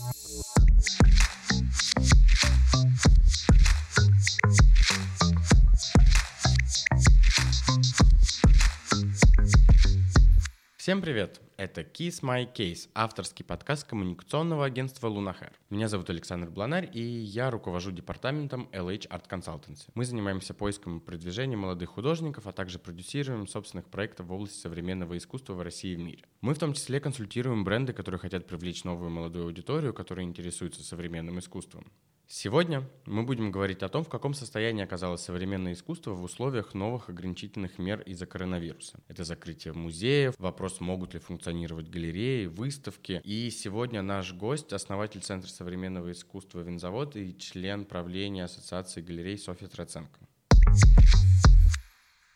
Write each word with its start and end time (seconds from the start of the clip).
Thank 0.00 0.14
you. 0.30 1.19
Всем 10.90 11.02
привет! 11.02 11.40
Это 11.56 11.82
Kiss 11.82 12.20
My 12.20 12.52
Case, 12.52 12.88
авторский 12.96 13.44
подкаст 13.44 13.86
коммуникационного 13.86 14.64
агентства 14.64 15.06
Лунахер. 15.06 15.52
Меня 15.70 15.86
зовут 15.86 16.10
Александр 16.10 16.50
Бланарь, 16.50 16.90
и 16.92 17.00
я 17.00 17.52
руковожу 17.52 17.92
департаментом 17.92 18.68
LH 18.72 19.06
Art 19.08 19.28
Consultancy. 19.28 19.88
Мы 19.94 20.04
занимаемся 20.04 20.52
поиском 20.52 20.98
и 20.98 21.00
продвижением 21.00 21.60
молодых 21.60 21.90
художников, 21.90 22.48
а 22.48 22.52
также 22.52 22.80
продюсируем 22.80 23.46
собственных 23.46 23.86
проектов 23.86 24.26
в 24.26 24.32
области 24.32 24.58
современного 24.58 25.16
искусства 25.16 25.52
в 25.54 25.62
России 25.62 25.92
и 25.92 25.96
в 25.96 26.00
мире. 26.00 26.24
Мы 26.40 26.54
в 26.54 26.58
том 26.58 26.72
числе 26.72 26.98
консультируем 26.98 27.62
бренды, 27.62 27.92
которые 27.92 28.18
хотят 28.18 28.48
привлечь 28.48 28.82
новую 28.82 29.10
молодую 29.10 29.44
аудиторию, 29.44 29.94
которая 29.94 30.26
интересуется 30.26 30.82
современным 30.82 31.38
искусством. 31.38 31.86
Сегодня 32.32 32.88
мы 33.06 33.24
будем 33.24 33.50
говорить 33.50 33.82
о 33.82 33.88
том, 33.88 34.04
в 34.04 34.08
каком 34.08 34.34
состоянии 34.34 34.84
оказалось 34.84 35.20
современное 35.20 35.72
искусство 35.72 36.12
в 36.12 36.22
условиях 36.22 36.74
новых 36.74 37.08
ограничительных 37.08 37.80
мер 37.80 38.02
из-за 38.02 38.24
коронавируса. 38.24 39.00
Это 39.08 39.24
закрытие 39.24 39.74
музеев, 39.74 40.36
вопрос, 40.38 40.78
могут 40.78 41.12
ли 41.14 41.18
функционировать 41.18 41.90
галереи, 41.90 42.46
выставки. 42.46 43.20
И 43.24 43.50
сегодня 43.50 44.00
наш 44.02 44.32
гость, 44.32 44.72
основатель 44.72 45.22
Центра 45.22 45.48
современного 45.48 46.12
искусства 46.12 46.60
«Винзавод» 46.60 47.16
и 47.16 47.36
член 47.36 47.84
правления 47.84 48.44
Ассоциации 48.44 49.02
галерей 49.02 49.36
Софья 49.36 49.66
Троценко. 49.66 50.20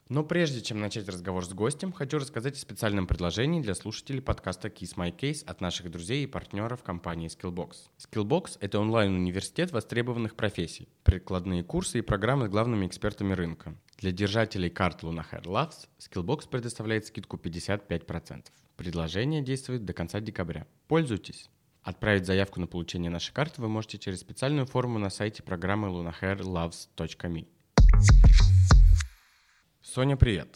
Но 0.08 0.22
прежде 0.22 0.60
чем 0.60 0.80
начать 0.80 1.08
разговор 1.08 1.46
с 1.46 1.54
гостем, 1.54 1.90
хочу 1.90 2.18
рассказать 2.18 2.56
о 2.56 2.60
специальном 2.60 3.06
предложении 3.06 3.62
для 3.62 3.74
слушателей 3.74 4.20
подкаста 4.20 4.68
Kiss 4.68 4.96
My 4.96 5.16
Case 5.16 5.42
от 5.46 5.62
наших 5.62 5.90
друзей 5.90 6.24
и 6.24 6.26
партнеров 6.26 6.82
компании 6.82 7.30
Skillbox. 7.30 7.76
Skillbox— 7.98 8.58
это 8.60 8.80
онлайн-университет 8.80 9.72
востребованных 9.72 10.34
профессий, 10.36 10.88
прикладные 11.04 11.64
курсы 11.64 12.00
и 12.00 12.02
программы 12.02 12.48
с 12.48 12.50
главными 12.50 12.86
экспертами 12.86 13.32
рынка. 13.32 13.74
Для 13.96 14.12
держателей 14.12 14.68
карт 14.68 15.02
Luna 15.02 15.24
Hair 15.30 15.44
Loves 15.44 15.88
Skillbox 15.98 16.50
предоставляет 16.50 17.06
скидку 17.06 17.38
55%. 17.38 18.44
Предложение 18.76 19.40
действует 19.40 19.86
до 19.86 19.94
конца 19.94 20.20
декабря. 20.20 20.66
Пользуйтесь! 20.86 21.48
Отправить 21.82 22.26
заявку 22.26 22.60
на 22.60 22.66
получение 22.66 23.10
нашей 23.10 23.32
карты 23.32 23.62
вы 23.62 23.68
можете 23.68 23.98
через 23.98 24.20
специальную 24.20 24.66
форму 24.66 24.98
на 24.98 25.08
сайте 25.08 25.42
программы 25.42 25.88
lunahairloves.me. 25.88 27.46
Соня, 29.94 30.16
привет. 30.16 30.48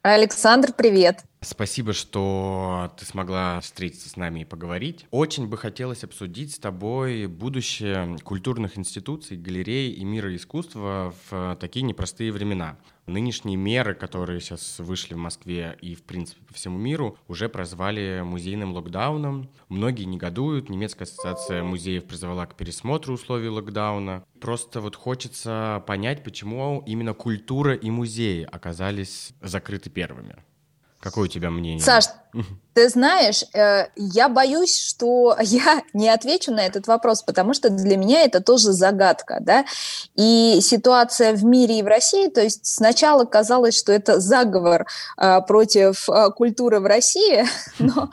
Александр, 0.00 0.72
привет. 0.72 1.22
Спасибо, 1.42 1.92
что 1.92 2.90
ты 2.98 3.04
смогла 3.04 3.60
встретиться 3.60 4.08
с 4.08 4.16
нами 4.16 4.40
и 4.40 4.44
поговорить. 4.46 5.04
Очень 5.10 5.48
бы 5.48 5.58
хотелось 5.58 6.02
обсудить 6.02 6.54
с 6.54 6.58
тобой 6.58 7.26
будущее 7.26 8.16
культурных 8.24 8.78
институций, 8.78 9.36
галерей 9.36 9.92
и 9.92 10.02
мира 10.02 10.34
искусства 10.34 11.12
в 11.28 11.58
такие 11.60 11.82
непростые 11.82 12.32
времена. 12.32 12.78
Нынешние 13.06 13.56
меры, 13.56 13.94
которые 13.94 14.40
сейчас 14.40 14.80
вышли 14.80 15.14
в 15.14 15.18
Москве 15.18 15.78
и, 15.80 15.94
в 15.94 16.02
принципе, 16.02 16.44
по 16.44 16.54
всему 16.54 16.76
миру, 16.76 17.16
уже 17.28 17.48
прозвали 17.48 18.22
музейным 18.24 18.72
локдауном. 18.72 19.48
Многие 19.68 20.04
негодуют. 20.04 20.68
Немецкая 20.68 21.04
ассоциация 21.04 21.62
музеев 21.62 22.04
призвала 22.04 22.46
к 22.46 22.56
пересмотру 22.56 23.14
условий 23.14 23.48
локдауна. 23.48 24.24
Просто 24.40 24.80
вот 24.80 24.96
хочется 24.96 25.84
понять, 25.86 26.24
почему 26.24 26.82
именно 26.84 27.14
культура 27.14 27.74
и 27.74 27.90
музеи 27.90 28.42
оказались 28.42 29.34
закрыты 29.40 29.88
первыми. 29.88 30.36
Какое 30.98 31.26
у 31.26 31.28
тебя 31.28 31.50
мнение? 31.50 31.84
Саш, 31.84 32.06
ты 32.76 32.90
знаешь, 32.90 33.42
э, 33.54 33.86
я 33.96 34.28
боюсь, 34.28 34.78
что 34.78 35.34
я 35.40 35.82
не 35.94 36.10
отвечу 36.10 36.52
на 36.52 36.60
этот 36.60 36.86
вопрос, 36.86 37.22
потому 37.22 37.54
что 37.54 37.70
для 37.70 37.96
меня 37.96 38.20
это 38.20 38.42
тоже 38.42 38.72
загадка, 38.72 39.38
да. 39.40 39.64
И 40.14 40.58
ситуация 40.60 41.32
в 41.32 41.42
мире 41.42 41.78
и 41.78 41.82
в 41.82 41.86
России, 41.86 42.28
то 42.28 42.42
есть 42.42 42.66
сначала 42.66 43.24
казалось, 43.24 43.78
что 43.78 43.92
это 43.92 44.20
заговор 44.20 44.86
э, 45.16 45.40
против 45.48 46.06
э, 46.10 46.30
культуры 46.32 46.80
в 46.80 46.84
России, 46.84 47.46
но 47.78 48.10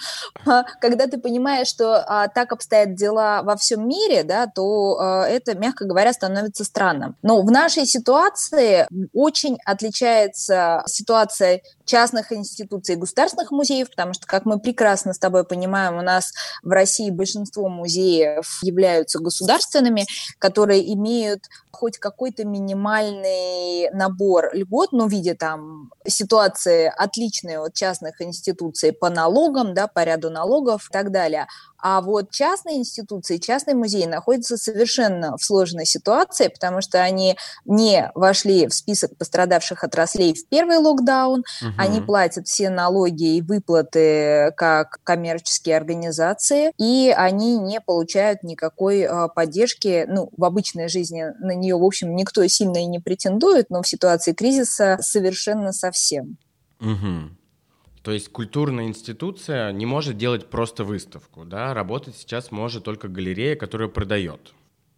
когда 0.80 1.08
ты 1.08 1.18
понимаешь, 1.18 1.68
что 1.68 1.98
а, 1.98 2.30
так 2.30 2.54
обстоят 2.54 2.96
дела 2.96 3.42
во 3.44 3.58
всем 3.58 3.88
мире, 3.88 4.24
да, 4.24 4.48
то 4.48 5.26
это, 5.28 5.58
мягко 5.58 5.86
говоря, 5.86 6.14
становится 6.14 6.64
странным. 6.64 7.18
Но 7.22 7.42
в 7.42 7.52
нашей 7.52 7.86
ситуации 7.86 8.88
очень 9.14 9.58
отличается 9.66 10.84
ситуация 10.86 11.62
частных 11.86 12.32
институций 12.32 12.96
и 12.96 12.98
государственных 12.98 13.52
музеев, 13.52 13.90
потому 13.90 14.14
что, 14.14 14.26
как 14.26 14.46
мы 14.46 14.53
прекрасно 14.60 15.14
с 15.14 15.20
тобой 15.20 15.44
понимаем, 15.44 15.98
у 15.98 16.02
нас 16.02 16.34
в 16.62 16.70
России 16.70 17.10
большинство 17.10 17.70
музеев 17.70 18.60
являются 18.62 19.20
государственными, 19.20 20.06
которые 20.40 20.94
имеют 20.94 21.46
хоть 21.72 21.98
какой-то 21.98 22.46
минимальный 22.46 23.90
набор 23.92 24.52
льгот, 24.54 24.92
но 24.92 25.08
видя 25.08 25.36
там 25.36 25.92
ситуации 26.08 26.92
отличные 26.96 27.60
от 27.60 27.74
частных 27.74 28.22
институций 28.22 28.94
по 28.94 29.10
налогам, 29.10 29.74
да, 29.74 29.88
по 29.88 30.04
ряду 30.04 30.30
налогов 30.30 30.88
и 30.90 30.94
так 30.94 31.12
далее. 31.12 31.48
А 31.86 32.00
вот 32.00 32.32
частные 32.32 32.78
институции, 32.78 33.36
частные 33.36 33.76
музеи 33.76 34.06
находятся 34.06 34.56
совершенно 34.56 35.36
в 35.36 35.44
сложной 35.44 35.86
ситуации, 35.86 36.48
потому 36.48 36.80
что 36.80 37.04
они 37.04 37.36
не 37.66 38.10
вошли 38.16 38.68
в 38.68 38.74
список 38.74 39.18
пострадавших 39.18 39.84
отраслей 39.84 40.34
в 40.34 40.48
первый 40.48 40.78
локдаун, 40.78 41.42
угу. 41.42 41.72
они 41.78 42.00
платят 42.00 42.48
все 42.48 42.70
налоги 42.70 43.36
и 43.36 43.42
выплаты 43.42 44.54
как 44.56 45.00
коммерческие 45.04 45.76
организации, 45.76 46.72
и 46.78 47.14
они 47.14 47.58
не 47.58 47.82
получают 47.82 48.44
никакой 48.44 49.02
э, 49.02 49.28
поддержки, 49.36 50.06
ну, 50.08 50.30
в 50.38 50.46
обычной 50.46 50.88
жизни 50.88 51.26
на 51.42 51.54
нее, 51.54 51.76
в 51.76 51.84
общем, 51.84 52.16
никто 52.16 52.48
сильно 52.48 52.78
и 52.78 52.86
не 52.86 53.00
претендует, 53.00 53.70
но 53.70 53.82
в 53.82 53.88
ситуации 53.90 54.32
кризиса 54.32 55.00
совершенно 55.02 55.74
совсем. 55.74 56.38
Угу. 56.80 57.43
То 58.04 58.12
есть 58.12 58.30
культурная 58.30 58.86
институция 58.86 59.72
не 59.72 59.86
может 59.86 60.18
делать 60.18 60.50
просто 60.50 60.84
выставку, 60.84 61.46
да? 61.46 61.74
Работать 61.74 62.18
сейчас 62.18 62.52
может 62.52 62.84
только 62.84 63.08
галерея, 63.08 63.56
которая 63.56 63.88
продает. 63.88 64.54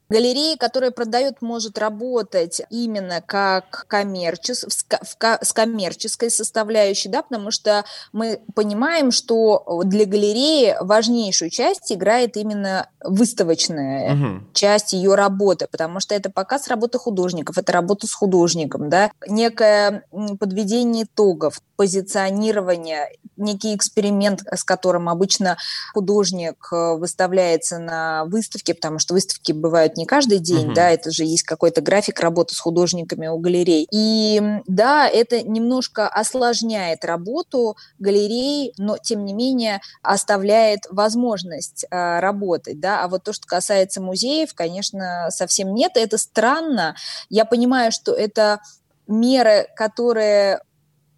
Галерея, 0.09 0.57
которая 0.57 0.91
продает, 0.91 1.41
может 1.41 1.77
работать 1.77 2.61
именно 2.69 3.21
как 3.21 3.85
коммерчес, 3.87 4.65
с 4.67 5.53
коммерческой 5.53 6.29
составляющей, 6.29 7.09
да, 7.09 7.23
потому 7.23 7.51
что 7.51 7.85
мы 8.13 8.39
понимаем, 8.53 9.11
что 9.11 9.81
для 9.83 10.05
галереи 10.05 10.75
важнейшую 10.79 11.49
часть 11.49 11.91
играет 11.91 12.37
именно 12.37 12.89
выставочная 13.03 14.13
угу. 14.13 14.43
часть 14.53 14.93
ее 14.93 15.15
работы, 15.15 15.67
потому 15.69 15.99
что 15.99 16.13
это 16.13 16.29
показ 16.29 16.67
работы 16.67 16.99
художников, 16.99 17.57
это 17.57 17.71
работа 17.71 18.07
с 18.07 18.13
художником, 18.13 18.89
да, 18.89 19.11
некое 19.27 20.03
подведение 20.39 21.05
итогов, 21.05 21.61
позиционирование, 21.75 23.09
некий 23.37 23.75
эксперимент, 23.75 24.41
с 24.53 24.63
которым 24.63 25.09
обычно 25.09 25.57
художник 25.93 26.69
э, 26.71 26.95
выставляется 26.95 27.79
на 27.79 28.25
выставке, 28.25 28.73
потому 28.73 28.99
что 28.99 29.13
выставки 29.13 29.51
бывают 29.51 29.94
не 29.97 30.05
каждый 30.05 30.39
день, 30.39 30.67
угу. 30.67 30.73
да, 30.73 30.89
это 30.89 31.11
же 31.11 31.23
есть 31.23 31.43
какой-то 31.43 31.81
график 31.81 32.19
работы 32.19 32.55
с 32.55 32.59
художниками 32.59 33.27
у 33.27 33.37
галерей. 33.37 33.87
И 33.91 34.41
да, 34.67 35.07
это 35.07 35.41
немножко 35.41 36.07
осложняет 36.07 37.05
работу 37.05 37.77
галерей, 37.99 38.73
но 38.77 38.97
тем 38.97 39.25
не 39.25 39.33
менее 39.33 39.81
оставляет 40.01 40.81
возможность 40.89 41.85
э, 41.89 42.19
работать, 42.19 42.79
да. 42.79 43.03
А 43.03 43.07
вот 43.07 43.23
то, 43.23 43.33
что 43.33 43.47
касается 43.47 44.01
музеев, 44.01 44.53
конечно, 44.53 45.27
совсем 45.29 45.73
нет. 45.73 45.93
Это 45.95 46.17
странно. 46.17 46.95
Я 47.29 47.45
понимаю, 47.45 47.91
что 47.91 48.13
это 48.13 48.61
меры, 49.07 49.67
которые 49.75 50.61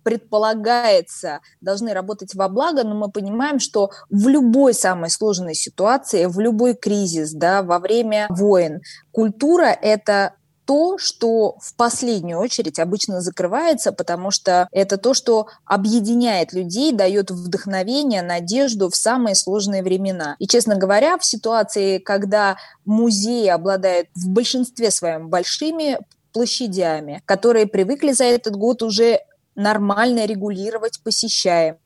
предполагается, 0.08 1.42
должны 1.60 1.92
работать 1.94 2.34
во 2.34 2.48
благо, 2.48 2.86
но 2.86 2.96
мы 2.96 3.12
понимаем, 3.12 3.60
что 3.60 3.92
в 4.10 4.30
любой 4.30 4.74
самой 4.74 5.10
сложной 5.10 5.54
ситуации, 5.54 6.28
в 6.28 6.40
любой 6.40 6.76
кризис, 6.76 7.34
да, 7.34 7.62
во 7.62 7.80
время 7.80 8.28
войн, 8.30 8.80
культура– 9.12 9.66
это 9.82 10.36
то, 10.64 10.98
что 10.98 11.58
в 11.60 11.76
последнюю 11.76 12.40
очередь 12.40 12.80
обычно 12.80 13.20
закрывается, 13.20 13.92
потому 13.92 14.32
что 14.32 14.70
это 14.72 14.98
то, 14.98 15.14
что 15.14 15.48
объединяет 15.66 16.54
людей, 16.54 16.94
дает 16.94 17.30
вдохновение, 17.30 18.22
надежду 18.22 18.90
в 18.90 18.96
самые 18.96 19.36
сложные 19.36 19.84
времена. 19.84 20.38
И, 20.40 20.48
честно 20.48 20.78
говоря, 20.78 21.18
в 21.18 21.26
ситуации, 21.26 21.98
когда 21.98 22.56
музеи 22.86 23.48
обладают 23.48 24.08
в 24.16 24.30
большинстве 24.30 24.90
своем 24.90 25.28
большими 25.28 26.00
площадями, 26.38 27.24
которые 27.26 27.66
привыкли 27.66 28.12
за 28.12 28.26
этот 28.26 28.56
год 28.56 28.84
уже 28.84 29.22
нормально 29.58 30.26
регулировать 30.26 31.02
посещаемость 31.04 31.82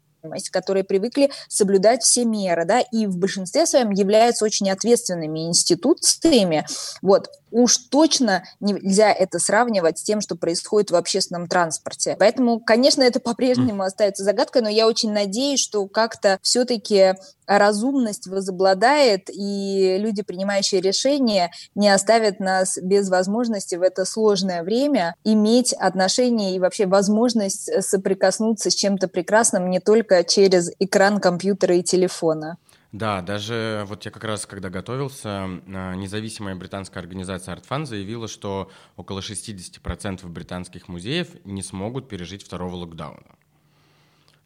которые 0.51 0.83
привыкли 0.83 1.31
соблюдать 1.47 2.03
все 2.03 2.25
меры, 2.25 2.65
да, 2.65 2.79
и 2.79 3.07
в 3.07 3.17
большинстве 3.17 3.65
своем 3.65 3.89
являются 3.89 4.45
очень 4.45 4.69
ответственными 4.69 5.47
институциями. 5.47 6.65
Вот, 7.01 7.29
уж 7.51 7.77
точно 7.77 8.43
нельзя 8.59 9.11
это 9.11 9.39
сравнивать 9.39 9.99
с 9.99 10.03
тем, 10.03 10.21
что 10.21 10.35
происходит 10.35 10.91
в 10.91 10.95
общественном 10.95 11.47
транспорте. 11.47 12.15
Поэтому, 12.19 12.59
конечно, 12.59 13.01
это 13.01 13.19
по-прежнему 13.19 13.83
остается 13.83 14.23
загадкой, 14.23 14.61
но 14.61 14.69
я 14.69 14.87
очень 14.87 15.11
надеюсь, 15.11 15.59
что 15.59 15.87
как-то 15.87 16.37
все-таки 16.41 17.15
разумность 17.57 18.27
возобладает, 18.27 19.29
и 19.29 19.97
люди, 19.99 20.21
принимающие 20.21 20.81
решения, 20.81 21.51
не 21.75 21.89
оставят 21.89 22.39
нас 22.39 22.77
без 22.81 23.09
возможности 23.09 23.75
в 23.75 23.81
это 23.81 24.05
сложное 24.05 24.63
время 24.63 25.15
иметь 25.23 25.73
отношения 25.73 26.55
и 26.55 26.59
вообще 26.59 26.85
возможность 26.85 27.69
соприкоснуться 27.83 28.69
с 28.69 28.75
чем-то 28.75 29.07
прекрасным 29.07 29.69
не 29.69 29.79
только 29.79 30.23
через 30.23 30.71
экран 30.79 31.19
компьютера 31.19 31.75
и 31.75 31.83
телефона. 31.83 32.57
Да, 32.91 33.21
даже 33.21 33.85
вот 33.87 34.03
я 34.03 34.11
как 34.11 34.23
раз, 34.25 34.45
когда 34.45 34.69
готовился, 34.69 35.29
а, 35.29 35.95
независимая 35.95 36.55
британская 36.55 36.99
организация 36.99 37.55
Art 37.55 37.63
Fund 37.67 37.85
заявила, 37.85 38.27
что 38.27 38.69
около 38.97 39.21
60% 39.21 40.27
британских 40.27 40.89
музеев 40.89 41.29
не 41.45 41.63
смогут 41.63 42.09
пережить 42.09 42.43
второго 42.43 42.75
локдауна. 42.75 43.37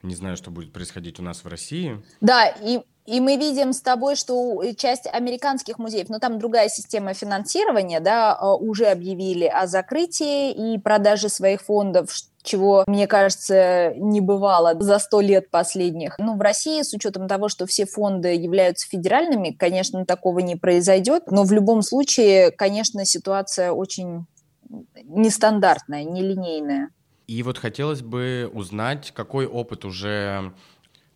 Не 0.04 0.14
знаю, 0.14 0.38
что 0.38 0.52
будет 0.52 0.72
происходить 0.72 1.20
у 1.20 1.24
нас 1.24 1.44
в 1.44 1.48
России. 1.48 2.04
Да, 2.22 2.48
и 2.48 2.82
и 3.06 3.20
мы 3.20 3.38
видим 3.38 3.72
с 3.72 3.82
тобой, 3.82 4.16
что 4.16 4.64
часть 4.78 5.06
американских 5.06 5.78
музеев, 5.78 6.10
но 6.10 6.18
там 6.18 6.40
другая 6.40 6.70
система 6.70 7.14
финансирования, 7.14 8.00
да, 8.00 8.34
а, 8.34 8.56
уже 8.56 8.88
объявили 8.88 9.46
о 9.46 9.68
закрытии 9.68 10.74
и 10.74 10.80
продаже 10.80 11.30
своих 11.30 11.62
фондов, 11.62 12.10
чего, 12.42 12.84
мне 12.88 13.06
кажется, 13.06 13.94
не 13.96 14.22
бывало 14.22 14.76
за 14.80 14.98
сто 14.98 15.22
лет 15.22 15.52
последних. 15.52 16.18
Ну, 16.18 16.36
в 16.36 16.42
России, 16.42 16.82
с 16.82 16.94
учетом 16.94 17.28
того, 17.28 17.48
что 17.48 17.68
все 17.68 17.86
фонды 17.86 18.34
являются 18.34 18.88
федеральными, 18.88 19.52
конечно, 19.52 20.06
такого 20.06 20.40
не 20.40 20.56
произойдет, 20.56 21.32
но 21.32 21.44
в 21.44 21.52
любом 21.52 21.84
случае, 21.84 22.52
конечно, 22.52 23.06
ситуация 23.06 23.72
очень 23.72 24.26
нестандартная, 25.04 26.04
нелинейная. 26.04 26.90
И 27.28 27.44
вот 27.44 27.58
хотелось 27.58 28.02
бы 28.02 28.50
узнать, 28.54 29.12
какой 29.12 29.46
опыт 29.46 29.86
уже 29.86 30.54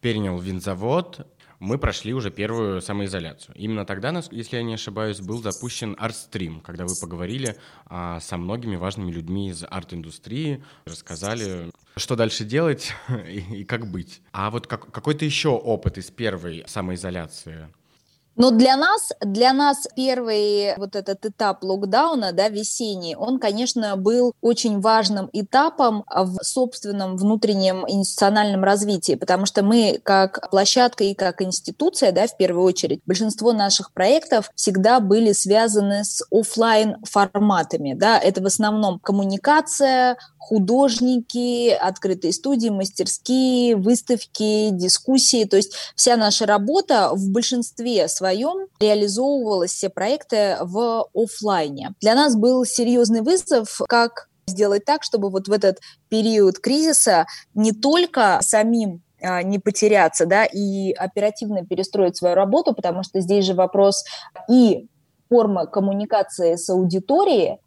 перенял 0.02 0.38
винзавод 0.40 1.28
мы 1.60 1.78
прошли 1.78 2.14
уже 2.14 2.32
первую 2.32 2.82
самоизоляцию. 2.82 3.56
Именно 3.56 3.86
тогда, 3.86 4.10
если 4.32 4.58
я 4.58 4.64
не 4.64 4.74
ошибаюсь, 4.74 5.20
был 5.20 5.42
запущен 5.42 5.94
ArtStream, 5.94 6.62
когда 6.62 6.86
вы 6.86 6.94
поговорили 7.00 7.58
а, 7.86 8.20
со 8.20 8.38
многими 8.38 8.76
важными 8.76 9.12
людьми 9.12 9.50
из 9.50 9.64
арт-индустрии, 9.64 10.64
рассказали, 10.86 11.72
что 11.96 12.16
дальше 12.16 12.46
делать 12.46 12.94
и, 13.28 13.62
и 13.62 13.64
как 13.66 13.92
быть. 13.92 14.22
А 14.32 14.50
вот 14.50 14.68
как, 14.68 14.92
какой-то 14.92 15.26
еще 15.26 15.50
опыт 15.50 15.98
из 15.98 16.10
первой 16.10 16.64
самоизоляции 16.68 17.70
но 18.40 18.52
для 18.52 18.78
нас, 18.78 19.12
для 19.20 19.52
нас 19.52 19.86
первый 19.98 20.74
вот 20.78 20.96
этот 20.96 21.26
этап 21.26 21.62
локдауна, 21.62 22.32
да, 22.32 22.48
весенний, 22.48 23.18
он, 23.18 23.38
конечно, 23.38 23.98
был 23.98 24.34
очень 24.40 24.80
важным 24.80 25.30
этапом 25.34 26.06
в 26.08 26.38
собственном 26.42 27.18
внутреннем 27.18 27.84
институциональном 27.86 28.64
развитии, 28.64 29.16
потому 29.16 29.46
что 29.46 29.62
мы 29.62 30.00
как 30.02 30.50
площадка 30.52 31.04
и 31.04 31.16
как 31.16 31.42
институция, 31.42 32.14
да, 32.14 32.28
в 32.28 32.38
первую 32.38 32.64
очередь, 32.64 33.02
большинство 33.06 33.52
наших 33.52 33.92
проектов 33.92 34.52
всегда 34.56 35.02
были 35.02 35.34
связаны 35.34 36.06
с 36.06 36.24
офлайн 36.32 36.96
форматами, 37.04 37.94
да, 37.94 38.18
это 38.18 38.42
в 38.42 38.46
основном 38.46 39.00
коммуникация, 39.00 40.18
художники, 40.40 41.70
открытые 41.70 42.34
студии, 42.34 42.70
мастерские, 42.70 43.76
выставки, 43.76 44.70
дискуссии. 44.72 45.44
То 45.44 45.58
есть 45.58 45.74
вся 45.96 46.18
наша 46.18 46.46
работа 46.46 47.12
в 47.14 47.30
большинстве 47.30 48.08
своем 48.08 48.68
реализовывалась, 48.80 49.72
все 49.72 49.90
проекты 49.90 50.58
в 50.62 51.08
офлайне. 51.14 51.94
Для 52.02 52.16
нас 52.16 52.36
был 52.36 52.66
серьезный 52.66 53.22
вызов, 53.22 53.82
как 53.88 54.30
сделать 54.48 54.86
так, 54.86 55.04
чтобы 55.04 55.30
вот 55.30 55.48
в 55.48 55.52
этот 55.52 55.80
период 56.08 56.60
кризиса 56.60 57.28
не 57.54 57.72
только 57.72 58.40
самим 58.42 59.04
а, 59.22 59.44
не 59.44 59.60
потеряться, 59.60 60.26
да, 60.26 60.46
и 60.46 60.92
оперативно 60.94 61.66
перестроить 61.66 62.18
свою 62.18 62.36
работу, 62.36 62.74
потому 62.74 63.04
что 63.04 63.20
здесь 63.20 63.46
же 63.46 63.54
вопрос 63.54 64.06
и 64.50 64.88
формы 65.30 65.68
коммуникации 65.68 66.56
с 66.56 66.70
аудиторией, 66.70 67.60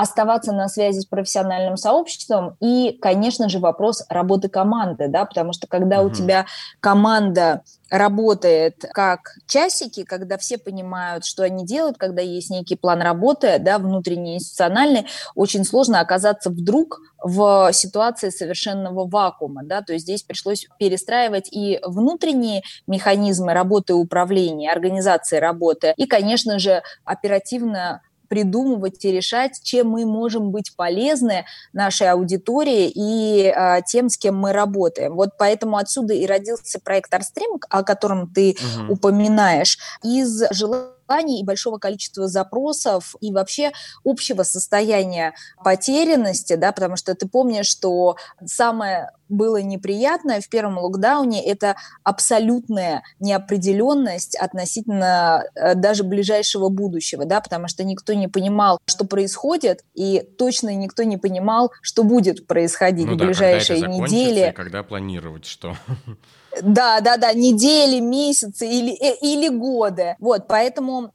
оставаться 0.00 0.52
на 0.52 0.68
связи 0.68 1.00
с 1.00 1.06
профессиональным 1.06 1.76
сообществом 1.76 2.56
и, 2.60 2.96
конечно 3.00 3.48
же, 3.48 3.58
вопрос 3.58 4.04
работы 4.08 4.48
команды, 4.48 5.08
да, 5.08 5.26
потому 5.26 5.52
что 5.52 5.66
когда 5.66 6.00
угу. 6.00 6.08
у 6.08 6.10
тебя 6.10 6.46
команда 6.80 7.62
работает 7.90 8.84
как 8.92 9.36
часики, 9.46 10.04
когда 10.04 10.38
все 10.38 10.56
понимают, 10.56 11.24
что 11.24 11.42
они 11.42 11.66
делают, 11.66 11.98
когда 11.98 12.22
есть 12.22 12.48
некий 12.48 12.76
план 12.76 13.02
работы, 13.02 13.58
да, 13.58 13.78
внутренний, 13.78 14.36
институциональный, 14.36 15.06
очень 15.34 15.64
сложно 15.64 16.00
оказаться 16.00 16.50
вдруг 16.50 17.00
в 17.22 17.70
ситуации 17.72 18.30
совершенного 18.30 19.06
вакуума, 19.06 19.62
да, 19.64 19.82
то 19.82 19.92
есть 19.92 20.04
здесь 20.04 20.22
пришлось 20.22 20.66
перестраивать 20.78 21.48
и 21.52 21.80
внутренние 21.84 22.62
механизмы 22.86 23.52
работы 23.52 23.92
управления, 23.92 24.72
организации 24.72 25.36
работы, 25.36 25.92
и, 25.96 26.06
конечно 26.06 26.58
же, 26.58 26.82
оперативно 27.04 28.00
придумывать 28.30 29.04
и 29.04 29.10
решать, 29.10 29.60
чем 29.62 29.88
мы 29.88 30.06
можем 30.06 30.52
быть 30.52 30.74
полезны 30.76 31.44
нашей 31.72 32.08
аудитории 32.08 32.90
и 32.94 33.48
а, 33.48 33.82
тем, 33.82 34.08
с 34.08 34.16
кем 34.16 34.36
мы 34.36 34.52
работаем. 34.52 35.16
Вот 35.16 35.30
поэтому 35.36 35.76
отсюда 35.76 36.14
и 36.14 36.24
родился 36.24 36.78
проект 36.78 37.12
Арстрим, 37.12 37.58
о 37.68 37.82
котором 37.82 38.32
ты 38.32 38.56
угу. 38.78 38.94
упоминаешь, 38.94 39.78
из 40.04 40.44
желания 40.52 40.99
желаний 41.10 41.40
и 41.40 41.44
большого 41.44 41.78
количества 41.78 42.28
запросов 42.28 43.14
и 43.20 43.32
вообще 43.32 43.72
общего 44.04 44.42
состояния 44.42 45.34
потерянности, 45.64 46.54
да, 46.54 46.72
потому 46.72 46.96
что 46.96 47.14
ты 47.14 47.28
помнишь, 47.28 47.66
что 47.66 48.16
самое 48.44 49.10
было 49.28 49.62
неприятное 49.62 50.40
в 50.40 50.48
первом 50.48 50.78
локдауне, 50.78 51.44
это 51.44 51.76
абсолютная 52.02 53.02
неопределенность 53.20 54.36
относительно 54.36 55.44
э, 55.54 55.74
даже 55.74 56.02
ближайшего 56.02 56.68
будущего, 56.68 57.24
да, 57.24 57.40
потому 57.40 57.68
что 57.68 57.84
никто 57.84 58.12
не 58.12 58.28
понимал, 58.28 58.80
что 58.86 59.04
происходит, 59.04 59.84
и 59.94 60.22
точно 60.36 60.74
никто 60.74 61.04
не 61.04 61.16
понимал, 61.16 61.72
что 61.80 62.02
будет 62.02 62.46
происходить 62.46 63.06
ну, 63.06 63.14
в 63.14 63.16
да, 63.16 63.26
ближайшие 63.26 63.82
когда 63.82 63.96
недели. 63.96 64.52
когда 64.56 64.82
планировать 64.82 65.46
что? 65.46 65.76
Да, 66.62 67.00
да, 67.00 67.16
да, 67.16 67.32
недели, 67.32 68.00
месяцы 68.00 68.66
или, 68.68 68.92
э, 68.92 69.16
или 69.20 69.48
годы. 69.48 70.16
Вот, 70.18 70.46
поэтому 70.48 71.12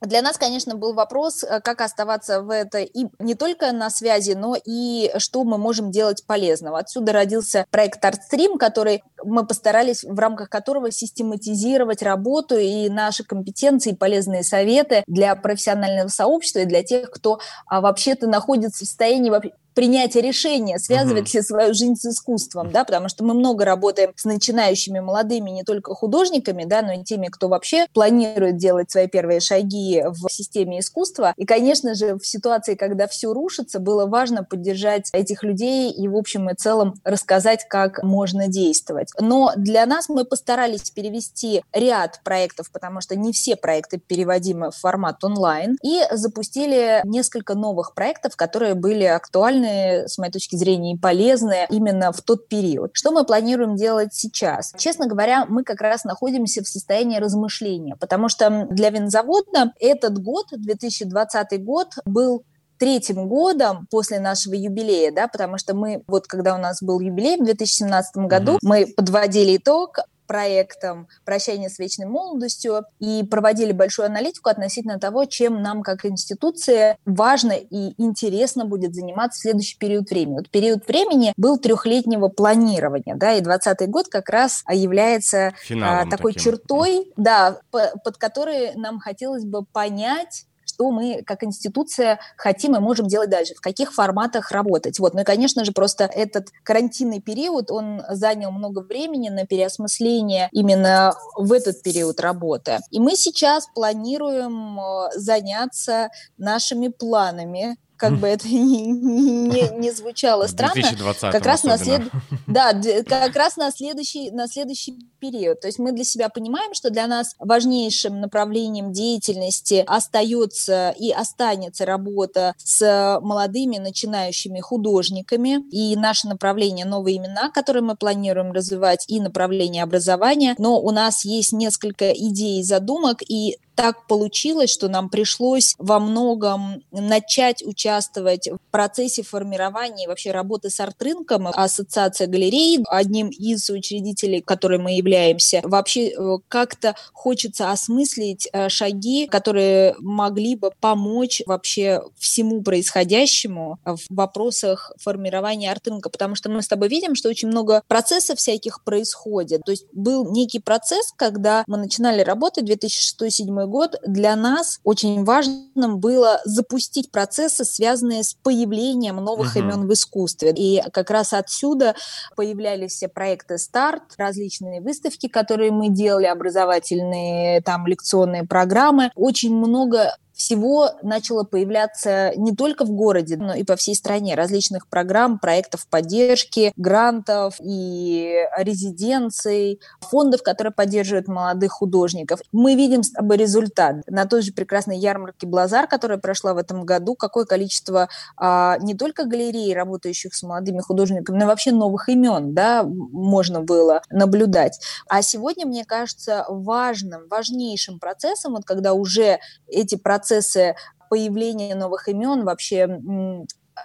для 0.00 0.22
нас, 0.22 0.38
конечно, 0.38 0.76
был 0.76 0.94
вопрос, 0.94 1.44
э, 1.44 1.60
как 1.60 1.82
оставаться 1.82 2.40
в 2.40 2.50
это 2.50 2.78
и 2.78 3.06
не 3.18 3.34
только 3.34 3.70
на 3.72 3.90
связи, 3.90 4.32
но 4.32 4.56
и 4.56 5.10
что 5.18 5.44
мы 5.44 5.58
можем 5.58 5.90
делать 5.90 6.24
полезного. 6.26 6.78
Отсюда 6.78 7.12
родился 7.12 7.66
проект 7.70 8.02
ArtStream, 8.02 8.56
который 8.56 9.04
мы 9.22 9.46
постарались, 9.46 10.04
в 10.04 10.18
рамках 10.18 10.48
которого 10.48 10.90
систематизировать 10.90 12.02
работу 12.02 12.56
и 12.56 12.88
наши 12.88 13.24
компетенции, 13.24 13.92
полезные 13.92 14.42
советы 14.42 15.04
для 15.06 15.34
профессионального 15.34 16.08
сообщества 16.08 16.60
и 16.60 16.64
для 16.66 16.82
тех, 16.82 17.10
кто 17.10 17.40
а, 17.66 17.82
вообще-то 17.82 18.26
находится 18.26 18.84
в 18.84 18.88
состоянии 18.88 19.28
принятия 19.74 20.20
решения, 20.20 20.78
связывать 20.78 21.34
uh-huh. 21.34 21.38
ли 21.38 21.42
свою 21.42 21.74
жизнь 21.74 21.96
с 21.96 22.06
искусством, 22.06 22.70
да, 22.70 22.84
потому 22.84 23.08
что 23.08 23.24
мы 23.24 23.34
много 23.34 23.64
работаем 23.64 24.12
с 24.16 24.24
начинающими 24.24 25.00
молодыми 25.00 25.50
не 25.50 25.62
только 25.62 25.94
художниками, 25.94 26.64
да, 26.64 26.82
но 26.82 26.92
и 26.92 27.04
теми, 27.04 27.26
кто 27.26 27.48
вообще 27.48 27.86
планирует 27.92 28.56
делать 28.56 28.90
свои 28.90 29.06
первые 29.06 29.40
шаги 29.40 30.02
в 30.06 30.28
системе 30.30 30.80
искусства. 30.80 31.34
И, 31.36 31.44
конечно 31.44 31.94
же, 31.94 32.16
в 32.16 32.26
ситуации, 32.26 32.74
когда 32.74 33.06
все 33.06 33.32
рушится, 33.32 33.78
было 33.80 34.06
важно 34.06 34.44
поддержать 34.44 35.08
этих 35.12 35.42
людей 35.42 35.90
и, 35.90 36.08
в 36.08 36.16
общем 36.16 36.50
и 36.50 36.54
целом, 36.54 36.94
рассказать, 37.04 37.66
как 37.68 38.02
можно 38.02 38.48
действовать. 38.48 39.08
Но 39.18 39.52
для 39.56 39.86
нас 39.86 40.08
мы 40.08 40.24
постарались 40.24 40.90
перевести 40.90 41.62
ряд 41.72 42.20
проектов, 42.24 42.70
потому 42.72 43.00
что 43.00 43.16
не 43.16 43.32
все 43.32 43.56
проекты 43.56 43.98
переводимы 43.98 44.70
в 44.70 44.76
формат 44.76 45.22
онлайн, 45.24 45.76
и 45.82 46.02
запустили 46.12 47.00
несколько 47.04 47.54
новых 47.54 47.94
проектов, 47.94 48.36
которые 48.36 48.74
были 48.74 49.04
актуальны 49.04 49.59
актуальны, 49.60 50.08
с 50.08 50.18
моей 50.18 50.32
точки 50.32 50.56
зрения, 50.56 50.94
и 50.94 50.98
полезны 50.98 51.66
именно 51.70 52.12
в 52.12 52.20
тот 52.22 52.48
период. 52.48 52.90
Что 52.94 53.12
мы 53.12 53.24
планируем 53.24 53.76
делать 53.76 54.14
сейчас? 54.14 54.72
Честно 54.76 55.06
говоря, 55.06 55.46
мы 55.46 55.64
как 55.64 55.80
раз 55.80 56.04
находимся 56.04 56.62
в 56.62 56.68
состоянии 56.68 57.18
размышления, 57.18 57.96
потому 57.96 58.28
что 58.28 58.66
для 58.70 58.90
винзавода 58.90 59.72
этот 59.78 60.18
год, 60.18 60.46
2020 60.52 61.64
год, 61.64 61.88
был 62.04 62.44
третьим 62.78 63.28
годом 63.28 63.86
после 63.90 64.20
нашего 64.20 64.54
юбилея, 64.54 65.12
да, 65.12 65.28
потому 65.28 65.58
что 65.58 65.76
мы, 65.76 66.02
вот 66.06 66.26
когда 66.26 66.54
у 66.54 66.58
нас 66.58 66.82
был 66.82 66.98
юбилей 66.98 67.36
в 67.36 67.44
2017 67.44 68.16
году, 68.26 68.52
mm-hmm. 68.52 68.58
мы 68.62 68.86
подводили 68.96 69.58
итог, 69.58 69.98
проектом 70.30 71.08
«Прощание 71.24 71.68
с 71.68 71.80
вечной 71.80 72.06
молодостью» 72.06 72.84
и 73.00 73.24
проводили 73.28 73.72
большую 73.72 74.06
аналитику 74.06 74.48
относительно 74.48 75.00
того, 75.00 75.24
чем 75.24 75.60
нам 75.60 75.82
как 75.82 76.06
институции 76.06 76.96
важно 77.04 77.50
и 77.50 78.00
интересно 78.00 78.64
будет 78.64 78.94
заниматься 78.94 79.40
в 79.40 79.42
следующий 79.42 79.76
период 79.76 80.08
времени. 80.08 80.36
Вот 80.36 80.48
период 80.48 80.86
времени 80.86 81.32
был 81.36 81.58
трехлетнего 81.58 82.28
планирования, 82.28 83.16
да, 83.16 83.32
и 83.32 83.40
2020 83.40 83.90
год 83.90 84.06
как 84.06 84.28
раз 84.28 84.62
является 84.70 85.52
а, 85.82 86.06
такой 86.08 86.32
таким. 86.32 86.52
чертой, 86.52 87.12
да, 87.16 87.58
под 87.72 88.16
которой 88.16 88.76
нам 88.76 89.00
хотелось 89.00 89.44
бы 89.44 89.64
понять, 89.64 90.46
что 90.80 90.90
мы 90.90 91.22
как 91.26 91.44
институция 91.44 92.20
хотим 92.38 92.74
и 92.74 92.78
можем 92.78 93.06
делать 93.06 93.28
дальше, 93.28 93.54
в 93.54 93.60
каких 93.60 93.92
форматах 93.92 94.50
работать. 94.50 94.98
Вот. 94.98 95.12
Ну 95.12 95.20
и, 95.20 95.24
конечно 95.24 95.62
же, 95.66 95.72
просто 95.72 96.04
этот 96.04 96.48
карантинный 96.62 97.20
период, 97.20 97.70
он 97.70 98.02
занял 98.08 98.50
много 98.50 98.80
времени 98.80 99.28
на 99.28 99.44
переосмысление 99.44 100.48
именно 100.52 101.14
в 101.36 101.52
этот 101.52 101.82
период 101.82 102.18
работы. 102.20 102.78
И 102.90 102.98
мы 102.98 103.14
сейчас 103.14 103.66
планируем 103.74 104.80
э, 104.80 105.10
заняться 105.16 106.08
нашими 106.38 106.88
планами 106.88 107.76
как 108.00 108.18
бы 108.18 108.26
это 108.26 108.48
не, 108.52 108.90
не, 108.90 109.78
не 109.78 109.90
звучало 109.90 110.46
странно, 110.46 110.82
как 111.20 111.44
раз 111.44 111.64
на 111.64 111.76
след... 111.76 112.02
да, 112.46 112.72
как 113.06 113.36
раз 113.36 113.56
на 113.56 113.70
следующий, 113.70 114.30
на 114.30 114.48
следующий 114.48 114.98
период. 115.20 115.60
То 115.60 115.68
есть 115.68 115.78
мы 115.78 115.92
для 115.92 116.04
себя 116.04 116.30
понимаем, 116.30 116.72
что 116.72 116.88
для 116.90 117.06
нас 117.06 117.34
важнейшим 117.38 118.20
направлением 118.20 118.92
деятельности 118.92 119.84
остается 119.86 120.94
и 120.98 121.12
останется 121.12 121.84
работа 121.84 122.54
с 122.56 123.20
молодыми 123.22 123.76
начинающими 123.76 124.60
художниками. 124.60 125.62
И 125.70 125.94
наше 125.96 126.26
направление 126.26 126.86
«Новые 126.86 127.18
имена», 127.18 127.50
которые 127.50 127.82
мы 127.82 127.96
планируем 127.96 128.52
развивать, 128.52 129.04
и 129.08 129.20
направление 129.20 129.82
образования. 129.82 130.54
Но 130.58 130.80
у 130.80 130.90
нас 130.90 131.24
есть 131.26 131.52
несколько 131.52 132.10
идей 132.10 132.60
и 132.60 132.64
задумок, 132.64 133.18
и 133.28 133.58
так 133.80 134.06
получилось, 134.06 134.70
что 134.70 134.88
нам 134.88 135.08
пришлось 135.08 135.74
во 135.78 136.00
многом 136.00 136.82
начать 136.90 137.62
участвовать 137.64 138.46
в 138.46 138.58
процессе 138.70 139.22
формирования 139.22 140.06
вообще 140.06 140.32
работы 140.32 140.68
с 140.68 140.80
арт-рынком. 140.80 141.48
Ассоциация 141.48 142.26
галерей, 142.26 142.84
одним 142.86 143.28
из 143.28 143.70
учредителей, 143.70 144.42
которой 144.42 144.78
мы 144.78 144.96
являемся, 144.96 145.62
вообще 145.64 146.08
э, 146.08 146.38
как-то 146.48 146.94
хочется 147.14 147.70
осмыслить 147.70 148.50
э, 148.52 148.68
шаги, 148.68 149.26
которые 149.26 149.94
могли 149.98 150.56
бы 150.56 150.72
помочь 150.78 151.40
вообще 151.46 152.02
всему 152.18 152.60
происходящему 152.60 153.78
в 153.86 154.00
вопросах 154.10 154.92
формирования 154.98 155.72
арт-рынка, 155.72 156.10
потому 156.10 156.34
что 156.34 156.50
мы 156.50 156.60
с 156.60 156.68
тобой 156.68 156.88
видим, 156.88 157.14
что 157.14 157.30
очень 157.30 157.48
много 157.48 157.82
процессов 157.88 158.38
всяких 158.40 158.84
происходит. 158.84 159.62
То 159.64 159.70
есть 159.70 159.86
был 159.94 160.30
некий 160.30 160.58
процесс, 160.58 161.14
когда 161.16 161.64
мы 161.66 161.78
начинали 161.78 162.20
работать 162.20 162.64
2006-2007 162.64 163.69
год 163.70 163.96
для 164.06 164.36
нас 164.36 164.80
очень 164.84 165.24
важным 165.24 165.98
было 165.98 166.40
запустить 166.44 167.10
процессы, 167.10 167.64
связанные 167.64 168.22
с 168.22 168.34
появлением 168.34 169.16
новых 169.16 169.56
угу. 169.56 169.60
имен 169.60 169.88
в 169.88 169.92
искусстве. 169.92 170.52
И 170.54 170.82
как 170.92 171.10
раз 171.10 171.32
отсюда 171.32 171.94
появлялись 172.36 172.92
все 172.92 173.08
проекты 173.08 173.56
«Старт», 173.56 174.02
различные 174.18 174.80
выставки, 174.80 175.28
которые 175.28 175.70
мы 175.70 175.88
делали, 175.88 176.26
образовательные 176.26 177.62
там 177.62 177.86
лекционные 177.86 178.44
программы. 178.44 179.10
Очень 179.14 179.54
много 179.54 180.16
всего 180.40 180.92
начало 181.02 181.44
появляться 181.44 182.32
не 182.34 182.56
только 182.56 182.86
в 182.86 182.90
городе, 182.90 183.36
но 183.36 183.52
и 183.52 183.62
по 183.62 183.76
всей 183.76 183.94
стране 183.94 184.34
различных 184.34 184.88
программ, 184.88 185.38
проектов 185.38 185.86
поддержки, 185.86 186.72
грантов 186.76 187.56
и 187.62 188.46
резиденций, 188.56 189.80
фондов, 190.00 190.42
которые 190.42 190.72
поддерживают 190.72 191.28
молодых 191.28 191.72
художников. 191.72 192.40
Мы 192.52 192.74
видим 192.74 193.02
с 193.02 193.10
тобой 193.10 193.36
результат. 193.36 193.96
На 194.06 194.24
той 194.24 194.40
же 194.40 194.52
прекрасной 194.52 194.96
ярмарке 194.96 195.46
«Блазар», 195.46 195.86
которая 195.86 196.16
прошла 196.16 196.54
в 196.54 196.56
этом 196.56 196.86
году, 196.86 197.16
какое 197.16 197.44
количество 197.44 198.08
а, 198.38 198.78
не 198.78 198.94
только 198.94 199.26
галерей, 199.26 199.74
работающих 199.74 200.34
с 200.34 200.42
молодыми 200.42 200.80
художниками, 200.80 201.38
но 201.38 201.46
вообще 201.46 201.70
новых 201.70 202.08
имен 202.08 202.54
да, 202.54 202.82
можно 202.82 203.60
было 203.60 204.00
наблюдать. 204.08 204.80
А 205.06 205.20
сегодня, 205.20 205.66
мне 205.66 205.84
кажется, 205.84 206.46
важным, 206.48 207.28
важнейшим 207.28 207.98
процессом, 207.98 208.54
вот 208.54 208.64
когда 208.64 208.94
уже 208.94 209.38
эти 209.68 209.96
процессы 209.96 210.29
процессы 210.30 210.76
появления 211.08 211.74
новых 211.74 212.08
имен, 212.08 212.44
вообще 212.44 213.00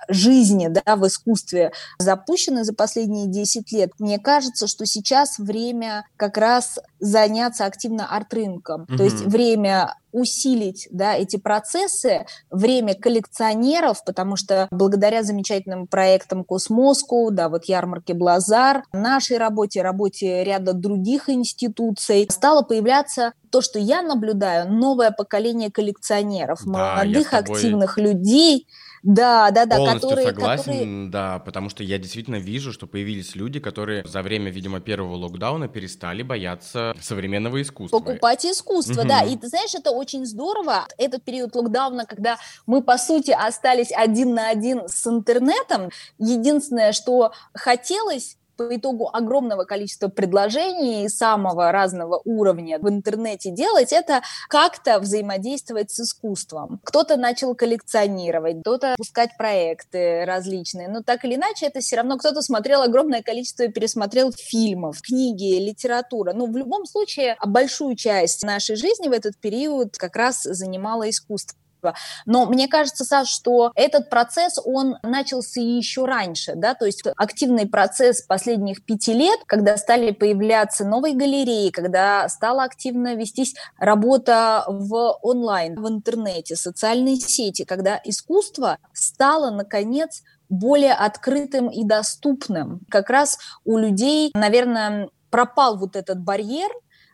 жизни 0.07 0.67
да, 0.67 0.95
в 0.95 1.07
искусстве 1.07 1.71
запущены 1.99 2.63
за 2.63 2.73
последние 2.73 3.27
10 3.27 3.71
лет, 3.71 3.91
мне 3.99 4.19
кажется, 4.19 4.67
что 4.67 4.85
сейчас 4.85 5.39
время 5.39 6.05
как 6.17 6.37
раз 6.37 6.79
заняться 6.99 7.65
активно 7.65 8.07
арт-рынком. 8.07 8.83
Mm-hmm. 8.83 8.97
То 8.97 9.03
есть 9.03 9.21
время 9.25 9.95
усилить 10.15 10.87
да, 10.91 11.13
эти 11.13 11.35
процессы, 11.35 12.25
время 12.49 12.95
коллекционеров, 12.95 14.03
потому 14.05 14.37
что 14.37 14.69
благодаря 14.71 15.23
замечательным 15.23 15.87
проектам 15.87 16.45
Космоску, 16.45 17.29
да, 17.31 17.49
вот 17.49 17.65
ярмарке 17.65 18.13
Блазар, 18.13 18.83
нашей 18.93 19.37
работе, 19.37 19.81
работе 19.81 20.45
ряда 20.45 20.71
других 20.71 21.29
институций, 21.29 22.25
стало 22.31 22.61
появляться 22.61 23.33
то, 23.49 23.61
что 23.61 23.77
я 23.77 24.01
наблюдаю, 24.01 24.71
новое 24.71 25.11
поколение 25.11 25.69
коллекционеров, 25.69 26.61
да, 26.63 26.95
молодых 26.95 27.33
активных 27.33 27.97
людей, 27.97 28.67
да, 29.05 29.51
да, 29.51 29.67
да, 29.67 29.77
Полностью 29.77 30.09
которые, 30.09 30.27
согласен, 30.27 30.63
которые... 30.65 31.09
да, 31.09 31.39
потому 31.39 31.69
что 31.69 31.83
я 31.83 31.99
действительно 31.99 32.37
вижу, 32.37 32.73
что 32.73 32.87
появились 32.87 33.35
люди, 33.35 33.59
которые 33.59 34.03
за 34.03 34.23
время, 34.23 34.49
видимо, 34.49 34.79
первого 34.79 35.15
локдауна 35.15 35.67
перестали 35.67 36.23
бояться 36.23 36.91
современного 36.99 37.61
искусства. 37.61 37.99
Покупать 37.99 38.43
искусство, 38.47 39.01
угу. 39.01 39.07
да. 39.07 39.21
И 39.21 39.37
ты 39.37 39.47
знаешь, 39.47 39.75
это 39.75 39.91
очень 39.91 40.25
здорово. 40.25 40.87
Этот 40.97 41.21
период 41.23 41.53
локдауна, 41.53 42.07
когда 42.07 42.37
мы, 42.65 42.81
по 42.81 42.97
сути, 42.97 43.29
остались 43.29 43.91
один 43.91 44.33
на 44.33 44.49
один 44.49 44.81
с 44.87 45.05
интернетом, 45.05 45.91
единственное, 46.17 46.91
что 46.91 47.31
хотелось 47.53 48.37
по 48.55 48.75
итогу 48.75 49.09
огромного 49.11 49.63
количества 49.65 50.07
предложений 50.07 51.09
самого 51.09 51.71
разного 51.71 52.21
уровня 52.25 52.79
в 52.79 52.89
интернете 52.89 53.51
делать, 53.51 53.91
это 53.91 54.21
как-то 54.49 54.99
взаимодействовать 54.99 55.91
с 55.91 55.99
искусством. 55.99 56.79
Кто-то 56.83 57.17
начал 57.17 57.55
коллекционировать, 57.55 58.61
кто-то 58.61 58.95
пускать 58.97 59.37
проекты 59.37 60.25
различные, 60.25 60.87
но 60.87 61.01
так 61.01 61.25
или 61.25 61.35
иначе 61.35 61.67
это 61.67 61.79
все 61.79 61.97
равно 61.97 62.17
кто-то 62.17 62.41
смотрел 62.41 62.81
огромное 62.81 63.21
количество 63.21 63.63
и 63.63 63.71
пересмотрел 63.71 64.31
фильмов, 64.31 65.01
книги, 65.01 65.59
литература. 65.59 66.33
Но 66.33 66.45
в 66.45 66.55
любом 66.55 66.85
случае 66.85 67.37
большую 67.45 67.95
часть 67.95 68.43
нашей 68.43 68.75
жизни 68.75 69.07
в 69.07 69.11
этот 69.11 69.37
период 69.39 69.97
как 69.97 70.15
раз 70.15 70.43
занимало 70.43 71.09
искусство 71.09 71.57
искусства. 71.85 71.95
Но 72.25 72.45
мне 72.45 72.67
кажется, 72.67 73.05
Саш, 73.05 73.27
что 73.27 73.71
этот 73.75 74.09
процесс, 74.09 74.59
он 74.63 74.97
начался 75.03 75.61
еще 75.61 76.05
раньше, 76.05 76.53
да, 76.55 76.73
то 76.73 76.85
есть 76.85 77.03
активный 77.15 77.67
процесс 77.67 78.21
последних 78.21 78.83
пяти 78.85 79.13
лет, 79.13 79.39
когда 79.45 79.77
стали 79.77 80.11
появляться 80.11 80.85
новые 80.85 81.15
галереи, 81.15 81.69
когда 81.69 82.27
стала 82.29 82.63
активно 82.63 83.15
вестись 83.15 83.55
работа 83.77 84.63
в 84.67 85.17
онлайн, 85.21 85.75
в 85.75 85.87
интернете, 85.87 86.55
социальные 86.55 87.17
сети, 87.17 87.65
когда 87.65 87.99
искусство 88.03 88.77
стало, 88.93 89.51
наконец, 89.51 90.23
более 90.49 90.93
открытым 90.93 91.69
и 91.69 91.83
доступным. 91.83 92.81
Как 92.89 93.09
раз 93.09 93.37
у 93.63 93.77
людей, 93.77 94.31
наверное, 94.35 95.09
пропал 95.31 95.77
вот 95.77 95.95
этот 95.95 96.19
барьер 96.19 96.69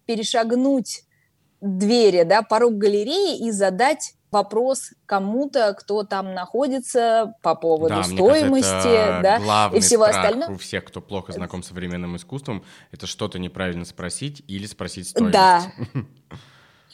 перешагнуть 0.06 1.04
двери, 1.62 2.24
да, 2.24 2.42
порог 2.42 2.74
галереи 2.74 3.38
и 3.38 3.51
задать 3.51 4.16
вопрос 4.32 4.92
кому-то, 5.06 5.76
кто 5.78 6.04
там 6.04 6.34
находится 6.34 7.36
по 7.42 7.56
поводу 7.56 7.96
да, 7.96 8.04
стоимости, 8.04 8.70
кажется, 8.70 9.20
да, 9.22 9.40
главный 9.40 9.78
и 9.78 9.82
всего 9.82 10.04
остального. 10.06 10.54
У 10.54 10.58
всех, 10.58 10.86
кто 10.86 11.02
плохо 11.02 11.34
знаком 11.34 11.64
с 11.64 11.68
современным 11.68 12.16
искусством, 12.16 12.64
это 12.92 13.08
что-то 13.08 13.40
неправильно 13.40 13.86
спросить 13.86 14.44
или 14.48 14.66
спросить 14.66 15.10
стоимость. 15.10 15.34
Да. 15.34 15.64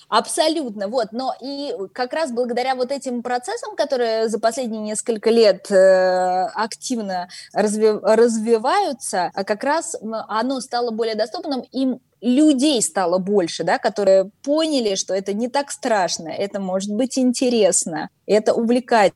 Абсолютно, 0.10 0.88
вот, 0.88 1.12
но 1.12 1.34
и 1.42 1.74
как 1.94 2.14
раз 2.14 2.32
благодаря 2.32 2.76
вот 2.76 2.92
этим 2.92 3.22
процессам, 3.22 3.76
которые 3.76 4.30
за 4.30 4.40
последние 4.40 4.82
несколько 4.82 5.30
лет 5.30 5.70
э, 5.70 6.46
активно 6.56 7.28
разви 7.52 7.90
развиваются, 8.02 9.32
а 9.34 9.44
как 9.44 9.66
раз 9.66 9.98
оно 10.02 10.62
стало 10.62 10.92
более 10.92 11.16
доступным, 11.16 11.62
им 11.74 12.00
людей 12.22 12.82
стало 12.82 13.18
больше, 13.18 13.66
да, 13.66 13.80
которые 13.80 14.32
поняли, 14.44 14.96
что 14.96 15.14
это 15.14 15.34
не 15.34 15.50
так 15.50 15.72
страшно, 15.72 16.30
это 16.30 16.62
может 16.62 16.94
быть 16.94 17.18
интересно, 17.18 18.10
это 18.26 18.54
увлекательно 18.54 19.14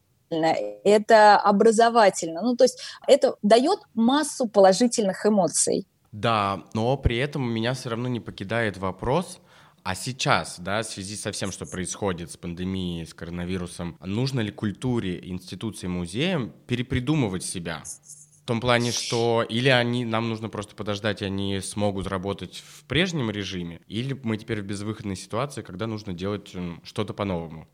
это 0.83 1.37
образовательно. 1.37 2.41
Ну, 2.41 2.55
то 2.55 2.63
есть 2.63 2.79
это 3.07 3.35
дает 3.41 3.79
массу 3.93 4.47
положительных 4.47 5.25
эмоций. 5.25 5.85
Да, 6.11 6.63
но 6.73 6.97
при 6.97 7.17
этом 7.17 7.49
меня 7.49 7.73
все 7.73 7.89
равно 7.89 8.07
не 8.07 8.19
покидает 8.19 8.77
вопрос, 8.77 9.39
а 9.83 9.95
сейчас, 9.95 10.59
да, 10.59 10.83
в 10.83 10.85
связи 10.85 11.15
со 11.15 11.31
всем, 11.31 11.51
что 11.51 11.65
происходит 11.65 12.31
с 12.31 12.37
пандемией, 12.37 13.05
с 13.05 13.13
коронавирусом, 13.13 13.97
нужно 13.99 14.41
ли 14.41 14.51
культуре, 14.51 15.19
институции, 15.29 15.87
музеям 15.87 16.53
перепридумывать 16.67 17.43
себя? 17.43 17.83
В 18.43 18.45
том 18.45 18.59
плане, 18.59 18.91
что 18.91 19.45
или 19.47 19.69
они, 19.69 20.03
нам 20.03 20.29
нужно 20.29 20.49
просто 20.49 20.75
подождать, 20.75 21.21
и 21.21 21.25
они 21.25 21.59
смогут 21.61 22.07
работать 22.07 22.63
в 22.65 22.83
прежнем 22.85 23.31
режиме, 23.31 23.81
или 23.87 24.19
мы 24.23 24.37
теперь 24.37 24.61
в 24.61 24.65
безвыходной 24.65 25.15
ситуации, 25.15 25.61
когда 25.61 25.87
нужно 25.87 26.13
делать 26.13 26.53
что-то 26.83 27.13
по-новому. 27.13 27.67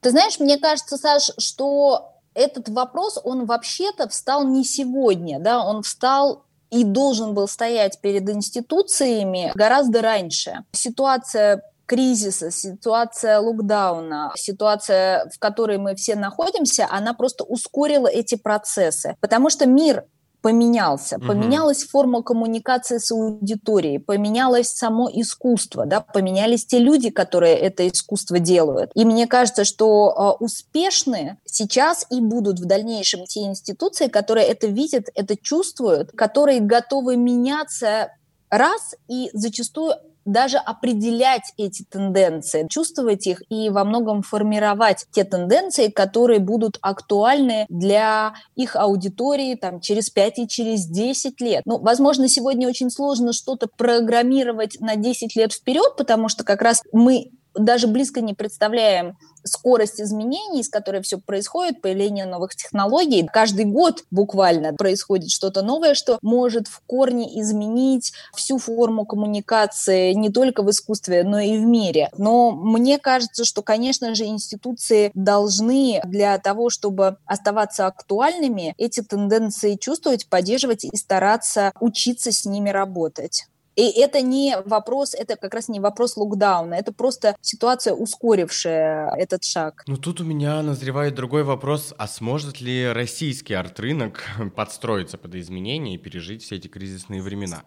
Ты 0.00 0.10
знаешь, 0.10 0.38
мне 0.38 0.58
кажется, 0.58 0.98
Саш, 0.98 1.30
что 1.38 2.20
этот 2.34 2.68
вопрос, 2.68 3.18
он 3.22 3.46
вообще-то 3.46 4.08
встал 4.08 4.46
не 4.46 4.64
сегодня, 4.64 5.38
да, 5.38 5.64
он 5.64 5.82
встал 5.82 6.43
и 6.74 6.82
должен 6.82 7.34
был 7.34 7.46
стоять 7.46 8.00
перед 8.00 8.28
институциями 8.28 9.52
гораздо 9.54 10.02
раньше. 10.02 10.64
Ситуация 10.72 11.62
кризиса, 11.86 12.50
ситуация 12.50 13.38
локдауна, 13.38 14.32
ситуация, 14.36 15.28
в 15.34 15.38
которой 15.38 15.78
мы 15.78 15.94
все 15.94 16.16
находимся, 16.16 16.88
она 16.90 17.14
просто 17.14 17.44
ускорила 17.44 18.08
эти 18.08 18.36
процессы. 18.36 19.16
Потому 19.20 19.50
что 19.50 19.66
мир 19.66 20.04
поменялся. 20.44 21.16
Угу. 21.16 21.26
Поменялась 21.26 21.84
форма 21.84 22.22
коммуникации 22.22 22.98
с 22.98 23.10
аудиторией, 23.10 23.98
поменялось 23.98 24.68
само 24.68 25.08
искусство, 25.10 25.86
да, 25.86 26.00
поменялись 26.00 26.66
те 26.66 26.80
люди, 26.80 27.08
которые 27.08 27.56
это 27.56 27.88
искусство 27.88 28.38
делают. 28.38 28.90
И 28.94 29.06
мне 29.06 29.26
кажется, 29.26 29.64
что 29.64 30.36
э, 30.38 30.44
успешны 30.44 31.38
сейчас 31.46 32.06
и 32.10 32.20
будут 32.20 32.60
в 32.60 32.66
дальнейшем 32.66 33.24
те 33.24 33.40
институции, 33.40 34.08
которые 34.08 34.46
это 34.46 34.66
видят, 34.66 35.06
это 35.14 35.34
чувствуют, 35.34 36.12
которые 36.12 36.60
готовы 36.60 37.16
меняться 37.16 38.10
раз 38.50 38.96
и 39.08 39.30
зачастую 39.32 39.94
даже 40.24 40.58
определять 40.58 41.52
эти 41.56 41.84
тенденции, 41.84 42.66
чувствовать 42.68 43.26
их 43.26 43.42
и 43.48 43.70
во 43.70 43.84
многом 43.84 44.22
формировать 44.22 45.06
те 45.10 45.24
тенденции, 45.24 45.88
которые 45.88 46.40
будут 46.40 46.78
актуальны 46.80 47.66
для 47.68 48.34
их 48.54 48.76
аудитории 48.76 49.54
там, 49.54 49.80
через 49.80 50.10
5 50.10 50.38
и 50.40 50.48
через 50.48 50.86
10 50.86 51.40
лет. 51.40 51.62
Ну, 51.66 51.78
возможно, 51.78 52.28
сегодня 52.28 52.68
очень 52.68 52.90
сложно 52.90 53.32
что-то 53.32 53.68
программировать 53.68 54.80
на 54.80 54.96
10 54.96 55.36
лет 55.36 55.52
вперед, 55.52 55.94
потому 55.96 56.28
что 56.28 56.44
как 56.44 56.62
раз 56.62 56.82
мы 56.92 57.30
даже 57.54 57.86
близко 57.86 58.20
не 58.20 58.34
представляем 58.34 59.16
скорость 59.44 60.00
изменений, 60.00 60.62
с 60.62 60.68
которой 60.68 61.02
все 61.02 61.18
происходит, 61.18 61.82
появление 61.82 62.26
новых 62.26 62.56
технологий. 62.56 63.28
Каждый 63.32 63.66
год 63.66 64.04
буквально 64.10 64.72
происходит 64.72 65.30
что-то 65.30 65.62
новое, 65.62 65.94
что 65.94 66.18
может 66.22 66.66
в 66.66 66.80
корне 66.86 67.40
изменить 67.40 68.12
всю 68.34 68.58
форму 68.58 69.04
коммуникации 69.04 70.12
не 70.14 70.30
только 70.30 70.62
в 70.62 70.70
искусстве, 70.70 71.24
но 71.24 71.38
и 71.38 71.58
в 71.58 71.64
мире. 71.64 72.10
Но 72.16 72.52
мне 72.52 72.98
кажется, 72.98 73.44
что, 73.44 73.62
конечно 73.62 74.14
же, 74.14 74.24
институции 74.24 75.10
должны 75.14 76.00
для 76.04 76.38
того, 76.38 76.70
чтобы 76.70 77.18
оставаться 77.26 77.86
актуальными, 77.86 78.74
эти 78.78 79.02
тенденции 79.02 79.76
чувствовать, 79.76 80.28
поддерживать 80.28 80.84
и 80.84 80.96
стараться 80.96 81.72
учиться 81.80 82.32
с 82.32 82.46
ними 82.46 82.70
работать. 82.70 83.46
И 83.76 83.90
это 84.00 84.20
не 84.20 84.56
вопрос, 84.64 85.14
это 85.14 85.36
как 85.36 85.54
раз 85.54 85.68
не 85.68 85.80
вопрос 85.80 86.16
локдауна, 86.16 86.74
это 86.74 86.92
просто 86.92 87.36
ситуация, 87.40 87.94
ускорившая 87.94 89.10
этот 89.16 89.44
шаг. 89.44 89.82
Ну 89.86 89.96
тут 89.96 90.20
у 90.20 90.24
меня 90.24 90.62
назревает 90.62 91.14
другой 91.14 91.42
вопрос, 91.42 91.92
а 91.98 92.06
сможет 92.06 92.60
ли 92.60 92.86
российский 92.92 93.54
арт-рынок 93.54 94.22
подстроиться 94.56 95.18
под 95.18 95.34
изменения 95.34 95.94
и 95.94 95.98
пережить 95.98 96.42
все 96.42 96.56
эти 96.56 96.68
кризисные 96.68 97.22
времена? 97.22 97.62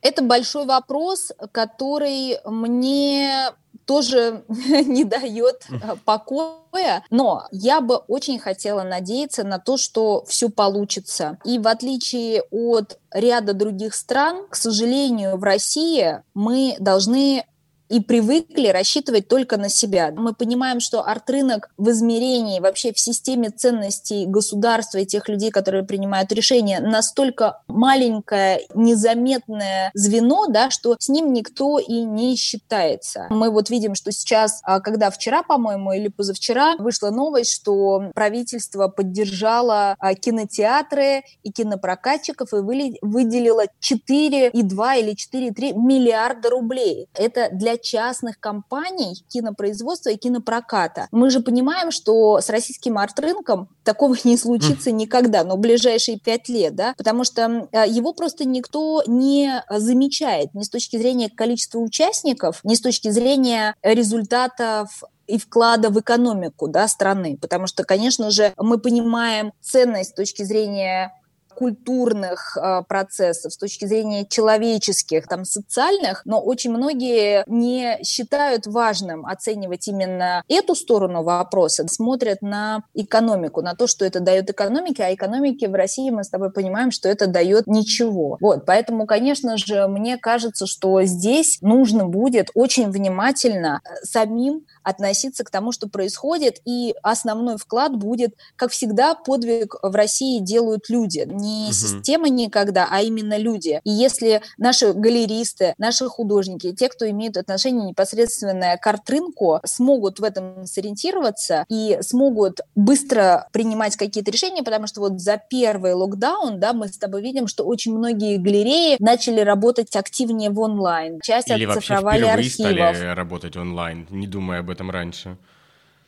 Это 0.00 0.22
большой 0.22 0.66
вопрос, 0.66 1.32
который 1.52 2.38
мне 2.44 3.50
тоже 3.86 4.44
не 4.48 5.04
дает 5.04 5.66
э, 5.70 5.96
покоя, 6.04 7.04
но 7.10 7.46
я 7.50 7.80
бы 7.80 7.96
очень 7.96 8.38
хотела 8.38 8.82
надеяться 8.82 9.44
на 9.44 9.58
то, 9.58 9.76
что 9.76 10.24
все 10.26 10.48
получится. 10.48 11.38
И 11.44 11.58
в 11.58 11.68
отличие 11.68 12.42
от 12.50 12.98
ряда 13.12 13.54
других 13.54 13.94
стран, 13.94 14.46
к 14.48 14.56
сожалению, 14.56 15.36
в 15.36 15.44
России 15.44 16.22
мы 16.34 16.76
должны 16.78 17.46
и 17.88 18.00
привыкли 18.00 18.68
рассчитывать 18.68 19.28
только 19.28 19.56
на 19.56 19.68
себя. 19.68 20.12
Мы 20.16 20.34
понимаем, 20.34 20.80
что 20.80 21.06
арт-рынок 21.06 21.70
в 21.76 21.90
измерении, 21.90 22.60
вообще 22.60 22.92
в 22.92 22.98
системе 22.98 23.50
ценностей 23.50 24.26
государства 24.26 24.98
и 24.98 25.06
тех 25.06 25.28
людей, 25.28 25.50
которые 25.50 25.84
принимают 25.84 26.32
решения, 26.32 26.80
настолько 26.80 27.60
маленькое, 27.68 28.62
незаметное 28.74 29.90
звено, 29.94 30.46
да, 30.48 30.70
что 30.70 30.96
с 30.98 31.08
ним 31.08 31.32
никто 31.32 31.78
и 31.78 32.02
не 32.02 32.36
считается. 32.36 33.26
Мы 33.30 33.50
вот 33.50 33.70
видим, 33.70 33.94
что 33.94 34.12
сейчас, 34.12 34.60
а, 34.64 34.80
когда 34.80 35.10
вчера, 35.10 35.42
по-моему, 35.42 35.92
или 35.92 36.08
позавчера 36.08 36.76
вышла 36.78 37.10
новость, 37.10 37.52
что 37.52 38.10
правительство 38.14 38.88
поддержало 38.88 39.94
а, 39.98 40.14
кинотеатры 40.14 41.22
и 41.42 41.52
кинопрокатчиков 41.52 42.52
и 42.52 42.56
выделило 43.02 43.64
4,2 43.80 45.00
или 45.00 45.14
4,3 45.14 45.74
миллиарда 45.74 46.50
рублей. 46.50 47.08
Это 47.14 47.48
для 47.52 47.73
частных 47.78 48.40
компаний 48.40 49.24
кинопроизводства 49.28 50.10
и 50.10 50.16
кинопроката. 50.16 51.08
Мы 51.10 51.30
же 51.30 51.40
понимаем, 51.40 51.90
что 51.90 52.40
с 52.40 52.48
российским 52.50 52.98
арт-рынком 52.98 53.68
такого 53.84 54.16
не 54.24 54.36
случится 54.36 54.90
никогда, 54.90 55.44
но 55.44 55.56
ближайшие 55.56 56.18
пять 56.18 56.48
лет, 56.48 56.74
да, 56.74 56.94
потому 56.96 57.24
что 57.24 57.68
э, 57.72 57.84
его 57.88 58.12
просто 58.12 58.44
никто 58.44 59.02
не 59.06 59.62
замечает 59.70 60.54
ни 60.54 60.62
с 60.62 60.70
точки 60.70 60.96
зрения 60.96 61.30
количества 61.30 61.78
участников, 61.78 62.60
ни 62.64 62.74
с 62.74 62.80
точки 62.80 63.10
зрения 63.10 63.74
результатов 63.82 65.02
и 65.26 65.38
вклада 65.38 65.90
в 65.90 66.00
экономику 66.00 66.68
да, 66.68 66.88
страны. 66.88 67.38
Потому 67.40 67.66
что, 67.66 67.84
конечно 67.84 68.30
же, 68.30 68.52
мы 68.58 68.78
понимаем 68.78 69.52
ценность 69.60 70.10
с 70.10 70.14
точки 70.14 70.42
зрения 70.42 71.12
культурных 71.54 72.56
э, 72.56 72.82
процессов, 72.88 73.52
с 73.52 73.56
точки 73.56 73.84
зрения 73.86 74.26
человеческих, 74.26 75.26
там, 75.26 75.44
социальных, 75.44 76.22
но 76.24 76.40
очень 76.40 76.70
многие 76.72 77.44
не 77.46 77.98
считают 78.02 78.66
важным 78.66 79.26
оценивать 79.26 79.88
именно 79.88 80.42
эту 80.48 80.74
сторону 80.74 81.22
вопроса, 81.22 81.86
смотрят 81.88 82.42
на 82.42 82.84
экономику, 82.94 83.62
на 83.62 83.74
то, 83.74 83.86
что 83.86 84.04
это 84.04 84.20
дает 84.20 84.50
экономике, 84.50 85.04
а 85.04 85.14
экономике 85.14 85.68
в 85.68 85.74
России 85.74 86.10
мы 86.10 86.24
с 86.24 86.28
тобой 86.28 86.50
понимаем, 86.50 86.90
что 86.90 87.08
это 87.08 87.26
дает 87.26 87.66
ничего. 87.66 88.36
Вот, 88.40 88.66
поэтому, 88.66 89.06
конечно 89.06 89.56
же, 89.56 89.86
мне 89.88 90.18
кажется, 90.18 90.66
что 90.66 91.02
здесь 91.02 91.58
нужно 91.60 92.06
будет 92.06 92.50
очень 92.54 92.90
внимательно 92.90 93.80
э, 93.84 94.04
самим 94.04 94.66
относиться 94.82 95.44
к 95.44 95.50
тому, 95.50 95.72
что 95.72 95.88
происходит, 95.88 96.60
и 96.64 96.94
основной 97.02 97.56
вклад 97.56 97.96
будет, 97.96 98.34
как 98.56 98.70
всегда, 98.70 99.14
подвиг 99.14 99.74
в 99.82 99.94
России 99.94 100.40
делают 100.40 100.88
люди. 100.88 101.26
Не 101.44 101.66
угу. 101.66 101.72
система 101.72 102.28
никогда, 102.28 102.88
а 102.90 103.02
именно 103.02 103.36
люди. 103.36 103.80
И 103.84 103.90
если 103.90 104.40
наши 104.56 104.92
галеристы, 104.92 105.74
наши 105.78 106.06
художники, 106.06 106.72
те, 106.72 106.88
кто 106.88 107.08
имеют 107.10 107.36
отношение 107.36 107.88
непосредственно 107.88 108.78
к 108.78 108.86
арт-рынку, 108.86 109.60
смогут 109.64 110.20
в 110.20 110.24
этом 110.24 110.66
сориентироваться 110.66 111.66
и 111.68 111.98
смогут 112.00 112.60
быстро 112.74 113.48
принимать 113.52 113.96
какие-то 113.96 114.30
решения, 114.30 114.62
потому 114.62 114.86
что 114.86 115.00
вот 115.00 115.20
за 115.20 115.40
первый 115.50 115.92
локдаун, 115.92 116.58
да, 116.60 116.72
мы 116.72 116.88
с 116.88 116.96
тобой 116.96 117.20
видим, 117.20 117.46
что 117.46 117.64
очень 117.64 117.94
многие 117.94 118.38
галереи 118.38 118.96
начали 118.98 119.40
работать 119.40 119.94
активнее 119.96 120.50
в 120.50 120.58
онлайн. 120.60 121.20
Часть 121.22 121.50
Или 121.50 121.64
оцифровали 121.64 122.22
вообще 122.22 122.64
архивов. 122.64 122.96
стали 122.96 123.14
работать 123.14 123.56
онлайн, 123.56 124.06
не 124.10 124.26
думая 124.26 124.60
об 124.60 124.70
этом 124.70 124.90
раньше. 124.90 125.36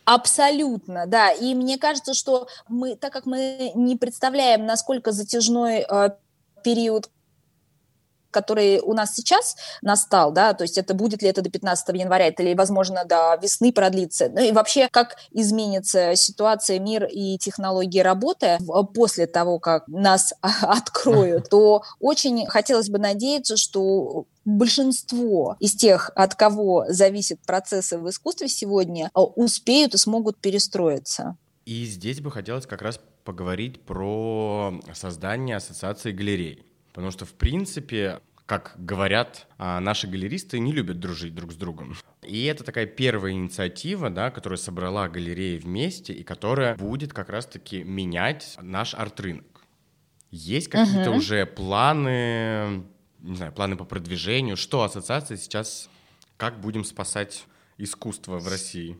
Абсолютно, 0.07 1.07
да. 1.07 1.33
И 1.33 1.53
мне 1.55 1.79
кажется, 1.79 2.14
что 2.14 2.47
мы, 2.69 2.95
так 2.95 3.12
как 3.12 3.27
мы 3.27 3.73
не 3.75 3.97
представляем, 3.97 4.64
насколько 4.64 5.11
затяжной 5.11 5.79
э, 5.81 6.11
период 6.62 7.11
который 8.37 8.81
у 8.81 8.92
нас 8.92 9.14
сейчас 9.14 9.57
настал, 9.81 10.31
да, 10.31 10.53
то 10.53 10.62
есть 10.62 10.77
это 10.77 10.92
будет 10.92 11.22
ли 11.22 11.29
это 11.29 11.40
до 11.40 11.49
15 11.49 11.88
января, 11.96 12.27
это 12.27 12.42
ли, 12.42 12.55
возможно, 12.55 13.05
до 13.07 13.38
весны 13.42 13.72
продлится, 13.72 14.29
ну 14.29 14.42
и 14.42 14.53
вообще, 14.53 14.88
как 14.90 15.16
изменится 15.33 16.14
ситуация, 16.16 16.79
мир 16.79 17.09
и 17.11 17.38
технологии 17.38 18.01
работы 18.01 18.59
после 18.94 19.27
того, 19.27 19.59
как 19.59 19.88
нас 19.88 20.35
откроют, 20.42 21.49
то 21.49 21.83
очень 21.99 22.46
хотелось 22.46 22.90
бы 22.90 22.99
надеяться, 22.99 23.57
что 23.57 24.27
большинство 24.44 25.57
из 25.61 25.75
тех, 25.75 26.11
от 26.14 26.35
кого 26.35 26.85
зависят 26.88 27.40
процессы 27.46 27.99
в 27.99 28.09
искусстве 28.09 28.49
сегодня, 28.49 29.11
успеют 29.14 29.94
и 29.94 29.99
смогут 29.99 30.38
перестроиться. 30.38 31.37
И 31.64 31.85
здесь 31.87 32.20
бы 32.20 32.31
хотелось 32.31 32.66
как 32.66 32.83
раз 32.83 33.01
поговорить 33.25 33.83
про 33.83 34.72
создание 34.94 35.57
ассоциации 35.57 36.12
галерей. 36.12 36.65
Потому 36.96 37.11
что, 37.11 37.26
в 37.26 37.35
принципе, 37.35 38.22
как 38.46 38.74
говорят, 38.78 39.48
а, 39.59 39.80
наши 39.80 40.06
галеристы 40.06 40.59
не 40.59 40.72
любят 40.72 40.98
дружить 40.98 41.35
друг 41.35 41.52
с 41.52 41.54
другом. 41.54 41.94
И 42.22 42.44
это 42.46 42.64
такая 42.64 42.87
первая 42.87 43.32
инициатива, 43.32 44.09
да, 44.09 44.30
которая 44.30 44.56
собрала 44.56 45.06
галереи 45.06 45.59
вместе 45.59 46.14
и 46.14 46.22
которая 46.22 46.74
будет 46.74 47.12
как 47.12 47.28
раз-таки 47.28 47.85
менять 47.85 48.56
наш 48.62 48.94
арт-рынок. 48.94 49.44
Есть 50.30 50.68
какие-то 50.68 51.11
uh-huh. 51.11 51.18
уже 51.18 51.44
планы, 51.44 52.87
не 53.20 53.37
знаю, 53.37 53.52
планы 53.52 53.76
по 53.76 53.85
продвижению? 53.85 54.56
Что 54.56 54.82
ассоциация 54.82 55.37
сейчас, 55.37 55.90
как 56.38 56.62
будем 56.62 56.82
спасать 56.82 57.44
искусство 57.76 58.38
в 58.38 58.48
России? 58.48 58.98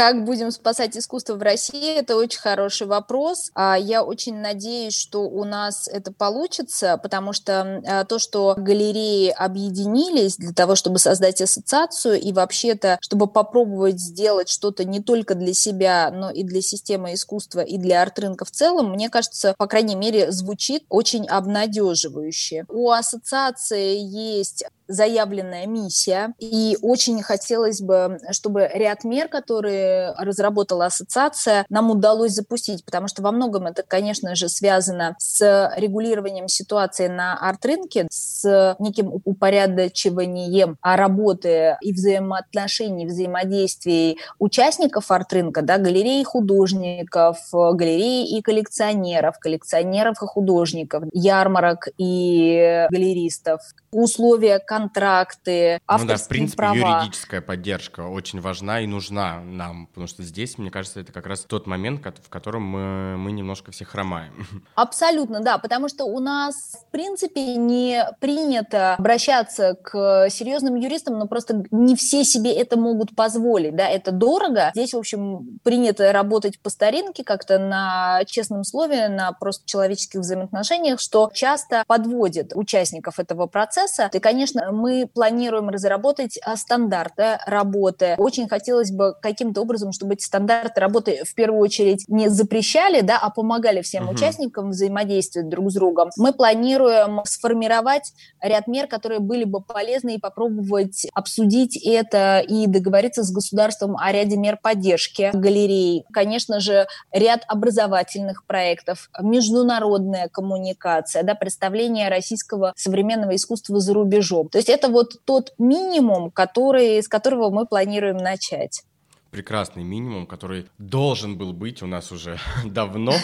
Как 0.00 0.24
будем 0.24 0.50
спасать 0.50 0.96
искусство 0.96 1.34
в 1.34 1.42
России? 1.42 1.94
Это 1.94 2.16
очень 2.16 2.40
хороший 2.40 2.86
вопрос. 2.86 3.50
А, 3.54 3.76
я 3.78 4.02
очень 4.02 4.34
надеюсь, 4.38 4.96
что 4.96 5.28
у 5.28 5.44
нас 5.44 5.88
это 5.88 6.10
получится, 6.10 6.98
потому 7.02 7.34
что 7.34 7.82
а, 7.86 8.04
то, 8.06 8.18
что 8.18 8.54
галереи 8.56 9.28
объединились 9.28 10.38
для 10.38 10.54
того, 10.54 10.74
чтобы 10.74 10.98
создать 10.98 11.42
ассоциацию 11.42 12.18
и 12.18 12.32
вообще-то, 12.32 12.96
чтобы 13.02 13.26
попробовать 13.26 14.00
сделать 14.00 14.48
что-то 14.48 14.84
не 14.84 15.00
только 15.02 15.34
для 15.34 15.52
себя, 15.52 16.10
но 16.10 16.30
и 16.30 16.44
для 16.44 16.62
системы 16.62 17.12
искусства 17.12 17.60
и 17.60 17.76
для 17.76 18.00
арт-рынка 18.00 18.46
в 18.46 18.50
целом, 18.50 18.92
мне 18.92 19.10
кажется, 19.10 19.54
по 19.58 19.66
крайней 19.66 19.96
мере, 19.96 20.32
звучит 20.32 20.82
очень 20.88 21.28
обнадеживающе. 21.28 22.64
У 22.70 22.90
ассоциации 22.90 23.98
есть 23.98 24.64
заявленная 24.90 25.66
миссия, 25.66 26.34
и 26.38 26.76
очень 26.82 27.22
хотелось 27.22 27.80
бы, 27.80 28.18
чтобы 28.32 28.68
ряд 28.74 29.04
мер, 29.04 29.28
которые 29.28 30.12
разработала 30.18 30.86
ассоциация, 30.86 31.64
нам 31.68 31.90
удалось 31.90 32.32
запустить, 32.32 32.84
потому 32.84 33.08
что 33.08 33.22
во 33.22 33.32
многом 33.32 33.66
это, 33.66 33.82
конечно 33.82 34.34
же, 34.34 34.48
связано 34.48 35.16
с 35.18 35.72
регулированием 35.76 36.48
ситуации 36.48 37.06
на 37.06 37.38
арт-рынке, 37.38 38.08
с 38.10 38.76
неким 38.78 39.20
упорядочиванием 39.24 40.76
работы 40.82 41.76
и 41.80 41.92
взаимоотношений, 41.92 43.06
взаимодействий 43.06 44.18
участников 44.38 45.10
арт-рынка, 45.10 45.62
да, 45.62 45.78
галерей 45.78 46.24
художников, 46.24 47.38
галерей 47.52 48.26
и 48.26 48.42
коллекционеров, 48.42 49.38
коллекционеров 49.38 50.22
и 50.22 50.26
художников, 50.26 51.04
ярмарок 51.12 51.88
и 51.98 52.86
галеристов, 52.90 53.60
условия, 53.92 54.58
контракты, 54.80 55.80
авторские 55.86 56.00
ну 56.00 56.06
да, 56.06 56.16
в 56.16 56.28
принципе, 56.28 56.56
права. 56.56 56.74
юридическая 56.74 57.40
поддержка 57.40 58.00
очень 58.00 58.40
важна 58.40 58.80
и 58.80 58.86
нужна 58.86 59.40
нам, 59.40 59.86
потому 59.88 60.06
что 60.06 60.22
здесь, 60.22 60.58
мне 60.58 60.70
кажется, 60.70 61.00
это 61.00 61.12
как 61.12 61.26
раз 61.26 61.40
тот 61.40 61.66
момент, 61.66 62.00
в 62.04 62.28
котором 62.28 62.62
мы, 62.62 63.16
мы 63.16 63.32
немножко 63.32 63.72
все 63.72 63.84
хромаем. 63.84 64.32
Абсолютно, 64.74 65.40
да, 65.40 65.58
потому 65.58 65.88
что 65.88 66.04
у 66.04 66.18
нас, 66.18 66.84
в 66.88 66.90
принципе, 66.90 67.56
не 67.56 68.06
принято 68.20 68.94
обращаться 68.94 69.74
к 69.74 70.28
серьезным 70.30 70.76
юристам, 70.76 71.18
но 71.18 71.26
просто 71.26 71.64
не 71.70 71.94
все 71.96 72.24
себе 72.24 72.52
это 72.52 72.78
могут 72.78 73.14
позволить, 73.14 73.76
да, 73.76 73.88
это 73.88 74.12
дорого. 74.12 74.70
Здесь, 74.74 74.94
в 74.94 74.98
общем, 74.98 75.58
принято 75.62 76.12
работать 76.12 76.58
по 76.60 76.70
старинке, 76.70 77.24
как-то 77.24 77.58
на 77.58 78.24
честном 78.26 78.64
слове, 78.64 79.08
на 79.08 79.32
просто 79.32 79.66
человеческих 79.66 80.20
взаимоотношениях, 80.20 81.00
что 81.00 81.30
часто 81.34 81.84
подводит 81.86 82.52
участников 82.54 83.18
этого 83.18 83.46
процесса. 83.46 84.10
И, 84.12 84.18
конечно, 84.18 84.69
мы 84.70 85.06
планируем 85.06 85.68
разработать 85.68 86.38
а, 86.44 86.56
стандарты 86.56 87.38
работы. 87.46 88.14
Очень 88.18 88.48
хотелось 88.48 88.90
бы 88.90 89.14
каким-то 89.20 89.62
образом, 89.62 89.92
чтобы 89.92 90.14
эти 90.14 90.24
стандарты 90.24 90.80
работы 90.80 91.22
в 91.24 91.34
первую 91.34 91.60
очередь 91.60 92.04
не 92.08 92.28
запрещали, 92.28 93.00
да, 93.00 93.18
а 93.20 93.30
помогали 93.30 93.82
всем 93.82 94.04
угу. 94.04 94.14
участникам 94.14 94.70
взаимодействовать 94.70 95.48
друг 95.48 95.70
с 95.70 95.74
другом. 95.74 96.10
Мы 96.16 96.32
планируем 96.32 97.20
сформировать 97.24 98.12
ряд 98.40 98.66
мер, 98.66 98.86
которые 98.86 99.20
были 99.20 99.44
бы 99.44 99.60
полезны, 99.60 100.16
и 100.16 100.18
попробовать 100.18 101.06
обсудить 101.14 101.76
это 101.84 102.40
и 102.40 102.66
договориться 102.66 103.22
с 103.22 103.32
государством 103.32 103.96
о 103.96 104.12
ряде 104.12 104.36
мер 104.36 104.58
поддержки 104.62 105.30
галерей. 105.32 106.04
Конечно 106.12 106.60
же, 106.60 106.86
ряд 107.12 107.42
образовательных 107.46 108.44
проектов, 108.46 109.10
международная 109.20 110.28
коммуникация, 110.28 111.22
да, 111.22 111.34
представление 111.34 112.08
российского 112.08 112.72
современного 112.76 113.34
искусства 113.34 113.80
за 113.80 113.94
рубежом. 113.94 114.48
То 114.48 114.58
есть 114.60 114.68
это 114.68 114.88
вот 114.88 115.24
тот 115.24 115.52
минимум, 115.58 116.30
который, 116.30 117.02
с 117.02 117.08
которого 117.08 117.50
мы 117.50 117.66
планируем 117.66 118.16
начать 118.16 118.84
прекрасный 119.30 119.84
минимум, 119.84 120.26
который 120.26 120.66
должен 120.78 121.38
был 121.38 121.52
быть 121.52 121.82
у 121.82 121.86
нас 121.86 122.12
уже 122.12 122.38
давно. 122.64 123.14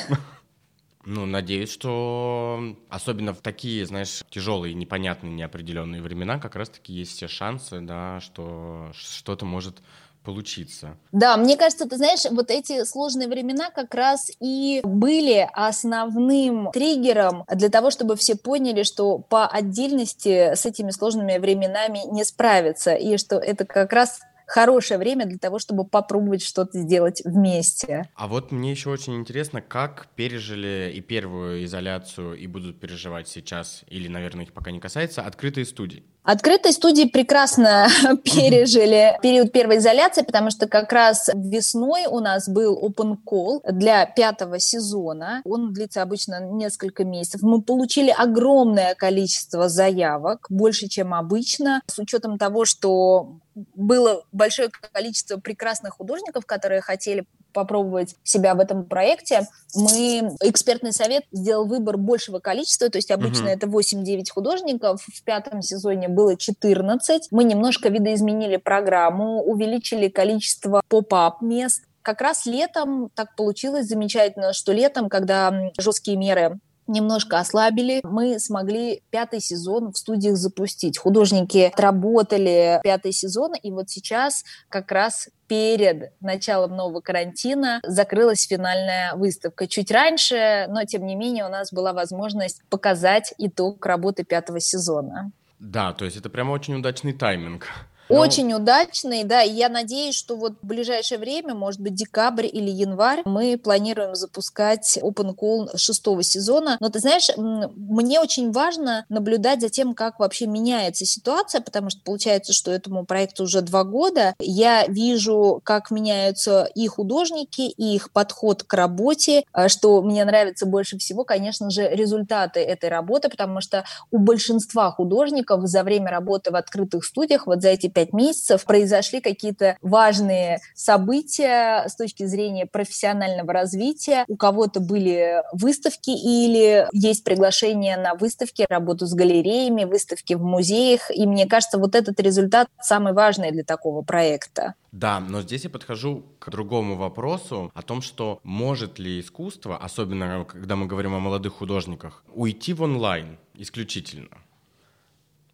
Ну, 1.05 1.25
надеюсь, 1.25 1.71
что 1.71 2.77
особенно 2.89 3.33
в 3.33 3.41
такие, 3.41 3.87
знаешь, 3.87 4.25
тяжелые, 4.29 4.75
непонятные, 4.75 5.33
неопределенные 5.33 6.03
времена 6.03 6.41
как 6.41 6.57
раз-таки 6.57 6.93
есть 6.93 7.13
все 7.13 7.29
шансы, 7.29 7.81
да, 7.81 8.19
что 8.21 8.91
что-то 8.93 9.45
может 9.45 9.83
получиться. 10.27 10.97
Да, 11.13 11.37
мне 11.37 11.57
кажется, 11.57 11.89
ты 11.89 11.97
знаешь, 11.97 12.25
вот 12.31 12.51
эти 12.51 12.85
сложные 12.85 13.29
времена 13.29 13.71
как 13.71 13.95
раз 13.95 14.31
и 14.41 14.81
были 14.83 15.49
основным 15.53 16.73
триггером 16.73 17.45
для 17.49 17.69
того, 17.69 17.93
чтобы 17.93 18.17
все 18.17 18.37
поняли, 18.37 18.83
что 18.83 19.19
по 19.19 19.47
отдельности 19.47 20.55
с 20.55 20.67
этими 20.67 20.91
сложными 20.91 21.39
временами 21.39 22.01
не 22.13 22.25
справиться, 22.25 22.95
и 22.95 23.17
что 23.19 23.37
это 23.37 23.65
как 23.65 23.93
раз 23.93 24.21
хорошее 24.47 24.99
время 24.99 25.27
для 25.27 25.39
того, 25.39 25.59
чтобы 25.59 25.85
попробовать 25.85 26.43
что-то 26.43 26.81
сделать 26.81 27.23
вместе. 27.25 28.09
А 28.15 28.29
вот 28.29 28.53
мне 28.53 28.71
еще 28.71 28.91
очень 28.91 29.17
интересно, 29.17 29.61
как 29.61 30.09
пережили 30.15 30.93
и 30.95 31.01
первую 31.01 31.65
изоляцию, 31.65 32.35
и 32.35 32.47
будут 32.47 32.81
переживать 32.81 33.29
сейчас, 33.29 33.85
или, 33.89 34.09
наверное, 34.09 34.45
их 34.45 34.53
пока 34.53 34.71
не 34.71 34.81
касается, 34.81 35.23
открытые 35.23 35.67
студии. 35.67 36.05
Открытые 36.27 36.73
студии 36.73 37.05
прекрасно 37.05 37.87
пережили 38.25 39.17
период 39.23 39.53
первой 39.53 39.79
изоляции, 39.79 40.23
потому 40.23 40.51
что 40.51 40.67
как 40.67 40.93
раз 40.93 41.31
весной 41.33 42.07
у 42.07 42.19
нас 42.19 42.49
был 42.49 42.77
open 42.83 43.17
call 43.25 43.61
для 43.71 44.05
пятого 44.07 44.59
сезона. 44.59 45.41
Он 45.45 45.73
длится 45.73 46.03
обычно 46.03 46.41
несколько 46.41 47.05
месяцев. 47.05 47.43
Мы 47.43 47.63
получили 47.63 48.11
огромное 48.11 48.97
количество 48.97 49.69
заявок, 49.69 50.47
больше, 50.51 50.89
чем 50.89 51.15
обычно, 51.15 51.81
с 51.87 51.97
учетом 52.01 52.39
того, 52.39 52.65
что 52.65 53.39
было 53.77 54.25
большое 54.33 54.69
количество 54.93 55.39
прекрасных 55.39 55.95
художников, 55.95 56.45
которые 56.45 56.81
хотели 56.81 57.25
попробовать 57.57 58.15
себя 58.23 58.55
в 58.55 58.61
этом 58.61 58.85
проекте, 58.85 59.49
мы, 59.75 60.37
экспертный 60.43 60.93
совет 60.93 61.25
сделал 61.33 61.67
выбор 61.67 61.97
большего 61.97 62.39
количества, 62.39 62.91
то 62.91 62.99
есть 62.99 63.11
обычно 63.11 63.47
uh-huh. 63.47 63.55
это 63.55 63.67
8-9 63.67 64.31
художников, 64.31 65.03
в 65.03 65.25
пятом 65.25 65.63
сезоне 65.63 66.09
было 66.09 66.37
14. 66.37 67.29
Мы 67.31 67.45
немножко 67.45 67.89
видоизменили 67.89 68.59
программу, 68.59 69.43
увеличили 69.43 70.09
количество 70.09 70.83
поп-ап 70.89 71.41
мест, 71.41 71.83
как 72.03 72.21
раз 72.21 72.47
летом 72.47 73.11
так 73.15 73.35
получилось 73.35 73.87
замечательно, 73.87 74.53
что 74.53 74.73
летом, 74.73 75.09
когда 75.09 75.73
жесткие 75.77 76.17
меры 76.17 76.61
немножко 76.87 77.39
ослабили, 77.39 78.01
мы 78.05 78.39
смогли 78.39 79.03
пятый 79.11 79.41
сезон 79.41 79.93
в 79.93 79.99
студиях 79.99 80.37
запустить. 80.37 80.99
Художники 80.99 81.71
отработали 81.73 82.81
пятый 82.83 83.13
сезон, 83.13 83.55
и 83.55 83.71
вот 83.71 83.91
сейчас 83.91 84.45
как 84.69 84.93
раз 84.93 85.29
перед 85.49 86.13
началом 86.21 86.77
нового 86.77 87.01
карантина 87.01 87.81
закрылась 87.85 88.47
финальная 88.47 89.15
выставка. 89.15 89.67
Чуть 89.67 89.91
раньше, 89.91 90.67
но 90.69 90.85
тем 90.85 91.07
не 91.07 91.15
менее 91.15 91.47
у 91.47 91.49
нас 91.49 91.73
была 91.73 91.93
возможность 91.93 92.63
показать 92.69 93.35
итог 93.39 93.85
работы 93.85 94.25
пятого 94.25 94.61
сезона. 94.61 95.31
Да, 95.59 95.93
то 95.93 96.05
есть 96.05 96.17
это 96.17 96.29
прямо 96.29 96.53
очень 96.53 96.75
удачный 96.75 97.13
тайминг. 97.13 97.67
Ну, 98.09 98.21
Очень 98.21 98.53
удачный, 98.55 99.25
да, 99.25 99.43
и 99.43 99.53
я 99.53 99.69
надеюсь, 99.69 100.15
что 100.15 100.37
вот 100.37 100.55
в 100.63 100.67
ближайшее 100.67 101.19
время, 101.19 101.55
может 101.55 101.81
быть, 101.81 101.95
декабрь 101.95 102.47
или 102.47 102.71
январь, 102.71 103.23
мы 103.25 103.59
планируем 103.59 104.15
запускать 104.15 104.99
Open 105.03 105.35
Call 105.35 105.77
шестого 105.77 106.23
сезона. 106.23 106.77
Но 106.81 106.89
ты 106.89 107.01
знаешь, 107.01 107.29
мне 107.37 108.21
очень 108.21 108.53
важно 108.53 109.05
наблюдать 109.09 109.61
за 109.61 109.71
тем, 109.71 109.95
как 109.95 110.21
вообще 110.21 110.47
меняется 110.47 111.05
ситуация, 111.05 111.61
потому 111.61 111.91
что 111.91 112.01
получается, 112.05 112.53
что 112.53 112.71
этому 112.71 113.05
проекту 113.05 113.45
уже 113.45 113.61
два 113.61 113.83
года. 113.83 114.35
Я 114.39 114.87
вижу, 114.87 115.61
как 115.65 115.91
меняются 115.91 116.69
и 116.75 116.87
художники, 116.87 117.63
и 117.63 117.97
их 117.97 118.13
подход 118.13 118.63
к 118.63 118.73
работе, 118.75 119.45
а, 119.53 119.69
что 119.69 120.01
мне 120.03 120.25
нравится 120.25 120.65
больше 120.67 120.97
всего, 120.99 121.25
конечно 121.25 121.71
же, 121.71 121.89
результаты 121.89 122.61
этой 122.61 122.89
работы, 122.89 123.29
потому 123.29 123.61
что 123.61 123.85
у 124.13 124.19
большинства 124.19 124.93
художников 124.93 125.67
за 125.67 125.83
время 125.83 126.11
работы 126.11 126.53
в 126.53 126.57
открытых 126.57 127.05
студиях, 127.05 127.47
вот 127.47 127.63
за 127.63 127.71
эти 127.71 127.89
пять 127.97 128.13
месяцев 128.13 128.67
произошли 128.67 129.23
какие-то 129.23 129.79
важные 129.81 130.61
события 130.75 131.89
с 131.89 131.97
точки 131.97 132.27
зрения 132.27 132.67
профессионального 132.67 133.55
развития. 133.55 134.27
У 134.29 134.37
кого-то 134.37 134.81
были 134.81 135.43
выставки 135.55 136.11
или 136.11 136.87
есть 136.93 137.25
приглашение 137.25 137.97
на 137.97 138.15
выставки, 138.15 138.67
работу 138.69 139.07
с 139.07 139.15
галереями, 139.15 139.85
выставки 139.85 140.35
в 140.35 140.43
музеях. 140.43 141.11
И 141.11 141.27
мне 141.27 141.47
кажется, 141.47 141.79
вот 141.79 141.95
этот 141.95 142.21
результат 142.21 142.69
самый 142.83 143.15
важный 143.15 143.51
для 143.51 143.65
такого 143.65 144.03
проекта. 144.03 144.75
Да, 144.93 145.19
но 145.19 145.41
здесь 145.41 145.65
я 145.65 145.71
подхожу 145.71 146.23
к 146.39 146.51
другому 146.51 146.97
вопросу 146.97 147.71
о 147.73 147.81
том, 147.81 148.03
что 148.03 148.41
может 148.43 148.99
ли 148.99 149.21
искусство, 149.21 149.79
особенно 149.79 150.45
когда 150.45 150.77
мы 150.77 150.85
говорим 150.85 151.15
о 151.15 151.19
молодых 151.19 151.55
художниках, 151.55 152.23
уйти 152.35 152.75
в 152.75 152.83
онлайн 152.83 153.39
исключительно? 153.55 154.37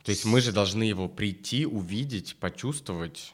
То 0.05 0.11
есть 0.11 0.25
мы 0.25 0.41
же 0.41 0.53
должны 0.53 0.83
его 0.83 1.09
прийти, 1.09 1.65
увидеть, 1.65 2.37
почувствовать. 2.37 3.33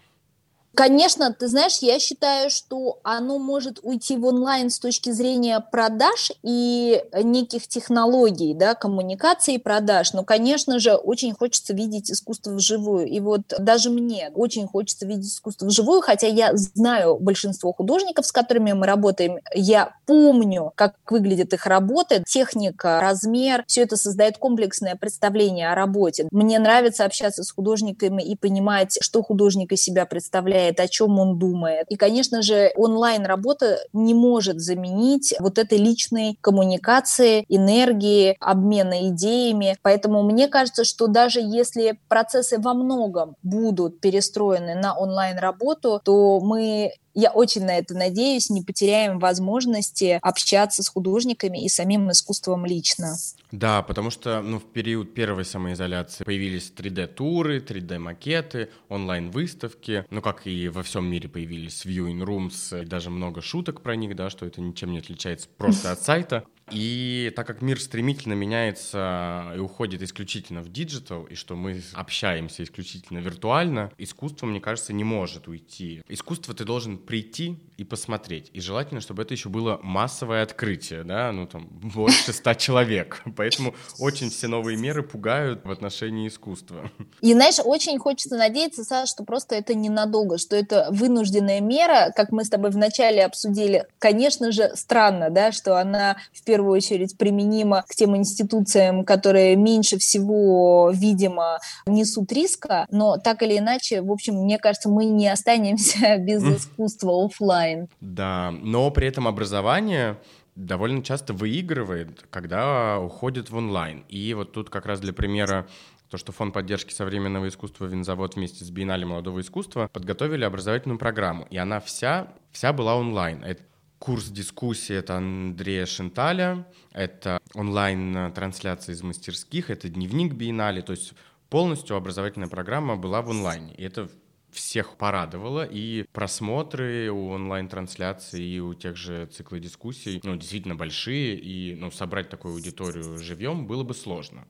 Конечно, 0.75 1.33
ты 1.33 1.49
знаешь, 1.49 1.79
я 1.81 1.99
считаю, 1.99 2.51
что 2.51 3.01
оно 3.03 3.39
может 3.39 3.81
уйти 3.83 4.17
в 4.17 4.25
онлайн 4.27 4.71
с 4.71 4.79
точки 4.79 5.11
зрения 5.11 5.59
продаж 5.59 6.31
и 6.43 7.03
неких 7.25 7.67
технологий, 7.67 8.55
да, 8.55 8.75
коммуникации 8.75 9.55
и 9.55 9.59
продаж. 9.59 10.13
Но, 10.13 10.23
конечно 10.25 10.79
же, 10.79 10.95
очень 10.95 11.35
хочется 11.35 11.75
видеть 11.75 12.13
искусство 12.13 12.53
вживую. 12.53 13.09
И 13.09 13.19
вот 13.19 13.41
даже 13.59 13.91
мне 13.91 14.31
очень 14.35 14.69
хочется 14.69 15.05
видеть 15.07 15.33
искусство 15.33 15.67
вживую, 15.67 16.01
хотя 16.01 16.29
я 16.29 16.55
знаю 16.55 17.19
большинство 17.19 17.73
художников, 17.73 18.27
с 18.27 18.33
которыми 18.33 18.73
мы 18.73 18.87
работаем. 18.87 19.39
Я 19.55 19.95
помню, 20.07 20.73
как 20.77 20.95
выглядит 21.11 21.55
их 21.55 21.67
работа, 21.67 22.23
техника, 22.25 23.01
размер. 23.01 23.65
Все 23.67 23.83
это 23.83 23.97
создает 23.97 24.39
комплексное 24.39 24.95
представление 24.95 25.73
о 25.73 25.75
работе. 25.75 26.29
Мне 26.31 26.59
нравится 26.59 27.05
общаться 27.05 27.43
с 27.43 27.51
художниками 27.51 28.23
и 28.23 28.37
понимать, 28.37 28.99
что 29.01 29.23
художник 29.23 29.73
из 29.73 29.83
себя 29.83 30.07
представляет 30.07 30.58
повторяет, 30.59 30.81
о 30.81 30.89
чем 30.89 31.19
он 31.19 31.39
думает. 31.39 31.87
И, 31.89 31.97
конечно 31.97 32.43
же, 32.43 32.73
онлайн-работа 32.77 33.79
не 33.93 34.15
может 34.15 34.61
заменить 34.61 35.35
вот 35.41 35.59
этой 35.59 35.79
личной 35.79 36.37
коммуникации, 36.41 37.45
энергии, 37.49 38.37
обмена 38.41 39.09
идеями. 39.09 39.77
Поэтому 39.83 40.23
мне 40.23 40.49
кажется, 40.49 40.85
что 40.85 41.07
даже 41.07 41.41
если 41.41 41.99
процессы 42.09 42.59
во 42.59 42.75
многом 42.75 43.37
будут 43.43 44.01
перестроены 44.01 44.75
на 44.75 44.97
онлайн-работу, 44.97 46.01
то 46.05 46.41
мы 46.41 46.93
я 47.19 47.33
очень 47.33 47.65
на 47.65 47.77
это 47.77 47.95
надеюсь, 47.95 48.49
не 48.49 48.63
потеряем 48.63 49.19
возможности 49.19 50.21
общаться 50.23 50.85
с 50.85 50.89
художниками 50.89 51.65
и 51.65 51.69
самим 51.69 52.11
искусством 52.13 52.65
лично. 52.65 53.17
Да, 53.51 53.83
потому 53.83 54.11
что 54.11 54.41
ну, 54.41 54.61
в 54.61 54.65
период 54.65 55.15
первой 55.15 55.45
самоизоляции 55.45 56.23
появились 56.23 56.73
3D-туры, 56.77 57.59
3D-макеты, 57.59 58.69
онлайн-выставки, 58.89 60.05
ну, 60.11 60.23
как 60.23 60.47
и 60.47 60.69
во 60.69 60.85
всем 60.85 61.07
мире 61.07 61.29
появились 61.29 61.85
viewing 61.85 62.25
rooms, 62.25 62.83
и 62.83 62.87
даже 62.87 63.11
много 63.11 63.43
шуток 63.43 63.81
про 63.81 63.97
них, 63.97 64.15
да, 64.15 64.31
что 64.31 64.47
это 64.47 64.61
ничем 64.61 64.93
не 64.93 64.99
отличается 64.99 65.49
просто 65.57 65.91
от 65.91 66.01
сайта. 66.03 66.45
И 66.71 67.33
так 67.35 67.47
как 67.47 67.63
мир 67.63 67.81
стремительно 67.81 68.35
меняется 68.35 69.53
и 69.57 69.59
уходит 69.59 70.03
исключительно 70.03 70.63
в 70.63 70.71
digital, 70.71 71.25
и 71.25 71.35
что 71.35 71.57
мы 71.57 71.83
общаемся 71.93 72.63
исключительно 72.63 73.19
виртуально, 73.19 73.91
искусство, 73.99 74.47
мне 74.47 74.61
кажется, 74.61 74.93
не 74.93 75.05
может 75.05 75.49
уйти. 75.49 76.03
Искусство 76.09 76.55
ты 76.55 76.65
должен 76.65 76.99
прийти 76.99 77.59
и 77.79 77.85
посмотреть. 77.85 78.51
И 78.55 78.61
желательно, 78.61 79.01
чтобы 79.01 79.23
это 79.23 79.35
еще 79.35 79.49
было 79.49 79.79
массовое 79.85 80.43
открытие, 80.43 81.05
да, 81.05 81.31
ну 81.31 81.47
там 81.47 81.69
больше 81.71 82.33
ста 82.33 82.57
человек. 82.57 83.23
Поэтому 83.37 83.73
очень 84.01 84.31
все 84.31 84.49
новые 84.49 84.77
меры 84.77 85.05
пугают 85.05 85.65
в 85.65 85.71
отношении 85.71 86.27
искусства. 86.27 86.91
И 87.21 87.33
знаешь, 87.33 87.61
очень 87.65 87.99
хочется 88.01 88.37
надеяться, 88.37 88.83
Саша, 88.83 89.07
что 89.07 89.23
просто 89.23 89.55
это 89.55 89.75
ненадолго, 89.75 90.39
что 90.39 90.57
это 90.57 90.89
вынужденная 90.91 91.61
мера, 91.61 92.13
как 92.17 92.33
мы 92.33 92.45
с 92.45 92.49
тобой 92.49 92.71
вначале 92.71 93.25
обсудили. 93.25 93.87
Конечно 94.01 94.51
же, 94.51 94.73
странно, 94.75 95.31
да, 95.31 95.53
что 95.53 95.81
она 95.81 96.17
в 96.33 96.43
первую 96.43 96.73
очередь 96.73 97.17
применима 97.17 97.85
к 97.89 97.95
тем 97.95 98.17
институциям, 98.17 99.05
которые 99.05 99.55
меньше 99.55 99.99
всего, 99.99 100.91
видимо, 100.93 101.61
несут 101.87 102.33
риска, 102.33 102.87
но 102.91 103.19
так 103.19 103.45
или 103.45 103.59
иначе, 103.59 104.03
в 104.03 104.11
общем, 104.11 104.35
мне 104.35 104.59
кажется, 104.59 104.89
мы 104.89 105.05
не 105.05 105.29
останемся 105.29 106.17
без 106.19 106.43
искусства 106.43 107.25
офлайн. 107.25 107.68
Да, 108.01 108.51
но 108.51 108.91
при 108.91 109.07
этом 109.07 109.29
образование 109.29 110.19
довольно 110.55 111.03
часто 111.03 111.33
выигрывает, 111.33 112.27
когда 112.31 112.99
уходит 112.99 113.51
в 113.51 113.57
онлайн. 113.57 114.05
И 114.09 114.35
вот 114.35 114.53
тут 114.53 114.71
как 114.71 114.87
раз 114.87 115.01
для 115.01 115.13
примера 115.13 115.69
то, 116.11 116.17
что 116.17 116.33
Фонд 116.33 116.55
поддержки 116.55 116.93
современного 116.93 117.49
искусства 117.49 117.87
«Винзавод» 117.87 118.35
вместе 118.35 118.65
с 118.65 118.71
Биеннале 118.71 119.05
молодого 119.05 119.41
искусства 119.41 119.89
подготовили 119.93 120.45
образовательную 120.45 120.99
программу, 120.99 121.47
и 121.51 121.59
она 121.59 121.81
вся, 121.81 122.29
вся 122.51 122.73
была 122.73 122.97
онлайн. 122.97 123.45
Это 123.45 123.63
Курс 123.99 124.29
дискуссии— 124.29 124.95
это 124.97 125.17
Андрея 125.17 125.85
Шенталя, 125.85 126.67
это 126.93 127.41
онлайн-трансляция 127.55 128.95
из 128.95 129.03
мастерских, 129.03 129.71
это 129.71 129.89
дневник 129.89 130.35
биеннале, 130.35 130.83
то 130.83 130.93
есть 130.93 131.15
полностью 131.51 131.97
образовательная 131.97 132.49
программа 132.49 132.97
была 132.97 133.23
в 133.23 133.31
онлайне. 133.31 133.75
И 133.75 133.83
это 133.83 134.09
всех 134.59 134.97
порадовало, 134.97 135.65
и 135.65 136.05
просмотры 136.13 137.11
у 137.11 137.31
онлайн-трансляции, 137.31 138.45
и 138.45 138.61
у 138.61 138.75
тех 138.75 138.97
же 138.97 139.27
циклы 139.27 139.61
дискуссий, 139.61 140.21
ну, 140.25 140.37
действительно 140.37 140.75
большие, 140.75 141.39
и, 141.39 141.75
ну, 141.77 141.91
собрать 141.91 142.29
такую 142.29 142.55
аудиторию 142.55 143.19
живьем 143.19 143.67
было 143.67 143.85
бы 143.85 143.95
сложно. 143.95 144.47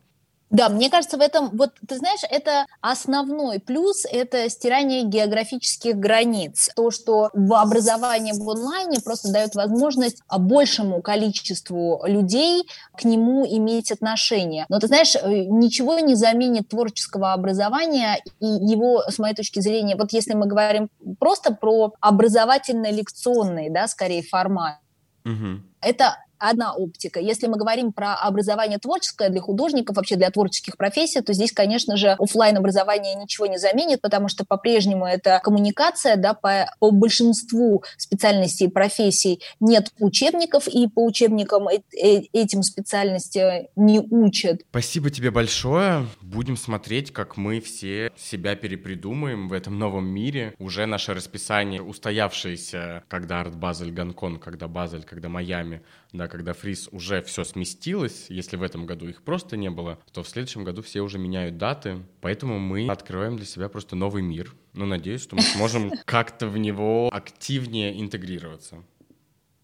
Да, 0.50 0.68
мне 0.70 0.88
кажется, 0.88 1.18
в 1.18 1.20
этом, 1.20 1.50
вот 1.52 1.72
ты 1.86 1.96
знаешь, 1.96 2.20
это 2.28 2.66
основной 2.80 3.60
плюс, 3.60 4.06
это 4.10 4.48
стирание 4.48 5.02
географических 5.02 5.96
границ. 5.96 6.70
То, 6.74 6.90
что 6.90 7.30
в 7.34 7.54
образовании 7.54 8.32
в 8.32 8.48
онлайне 8.48 9.00
просто 9.00 9.30
дает 9.30 9.54
возможность 9.54 10.22
большему 10.30 11.02
количеству 11.02 12.02
людей 12.06 12.66
к 12.96 13.04
нему 13.04 13.46
иметь 13.46 13.92
отношение. 13.92 14.64
Но 14.68 14.78
ты 14.80 14.86
знаешь, 14.86 15.14
э, 15.14 15.44
ничего 15.44 15.98
не 15.98 16.14
заменит 16.14 16.68
творческого 16.68 17.32
образования 17.34 18.22
и 18.40 18.46
его, 18.46 19.02
с 19.08 19.18
моей 19.18 19.34
точки 19.34 19.60
зрения, 19.60 19.96
вот 19.96 20.12
если 20.12 20.34
мы 20.34 20.46
говорим 20.46 20.88
просто 21.18 21.52
про 21.52 21.92
образовательно-лекционный, 22.00 23.70
да, 23.70 23.86
скорее 23.86 24.22
формат, 24.22 24.78
Угу. 25.24 25.60
Это 25.80 26.16
одна 26.38 26.74
оптика. 26.74 27.20
Если 27.20 27.46
мы 27.46 27.56
говорим 27.56 27.92
про 27.92 28.14
образование 28.14 28.78
творческое 28.78 29.28
для 29.28 29.40
художников, 29.40 29.96
вообще 29.96 30.16
для 30.16 30.30
творческих 30.30 30.76
профессий, 30.76 31.20
то 31.20 31.32
здесь, 31.32 31.52
конечно 31.52 31.96
же, 31.96 32.10
офлайн 32.18 32.56
образование 32.56 33.14
ничего 33.14 33.46
не 33.46 33.58
заменит, 33.58 34.00
потому 34.00 34.28
что 34.28 34.44
по-прежнему 34.44 35.06
это 35.06 35.40
коммуникация, 35.42 36.16
да, 36.16 36.34
по, 36.34 36.70
по 36.78 36.90
большинству 36.90 37.82
специальностей 37.96 38.66
и 38.66 38.70
профессий 38.70 39.40
нет 39.60 39.92
учебников, 39.98 40.68
и 40.68 40.86
по 40.88 41.04
учебникам 41.04 41.68
э 41.68 41.80
э 41.92 42.22
этим 42.32 42.62
специальностям 42.62 43.66
не 43.76 44.00
учат. 44.00 44.62
Спасибо 44.70 45.10
тебе 45.10 45.30
большое. 45.30 46.06
Будем 46.20 46.56
смотреть, 46.56 47.12
как 47.12 47.36
мы 47.36 47.60
все 47.60 48.12
себя 48.16 48.56
перепридумаем 48.56 49.48
в 49.48 49.52
этом 49.52 49.78
новом 49.78 50.06
мире. 50.06 50.54
Уже 50.58 50.86
наше 50.86 51.14
расписание 51.14 51.82
устоявшееся, 51.82 53.04
когда 53.08 53.40
Арт 53.40 53.56
Базель 53.56 53.92
Гонконг, 53.92 54.42
когда 54.42 54.68
Базель, 54.68 55.02
когда 55.02 55.28
Майами, 55.28 55.82
да, 56.12 56.26
когда 56.28 56.54
фриз 56.54 56.88
уже 56.90 57.22
все 57.22 57.44
сместилось, 57.44 58.26
если 58.28 58.56
в 58.56 58.62
этом 58.62 58.86
году 58.86 59.08
их 59.08 59.22
просто 59.22 59.56
не 59.56 59.70
было, 59.70 59.98
то 60.12 60.22
в 60.22 60.28
следующем 60.28 60.64
году 60.64 60.82
все 60.82 61.00
уже 61.00 61.18
меняют 61.18 61.58
даты, 61.58 61.98
поэтому 62.20 62.58
мы 62.58 62.88
открываем 62.88 63.36
для 63.36 63.46
себя 63.46 63.68
просто 63.68 63.94
новый 63.94 64.22
мир. 64.22 64.54
Ну, 64.72 64.86
надеюсь, 64.86 65.22
что 65.22 65.36
мы 65.36 65.42
сможем 65.42 65.92
как-то 66.06 66.46
в 66.46 66.56
него 66.56 67.10
активнее 67.12 68.00
интегрироваться. 68.00 68.82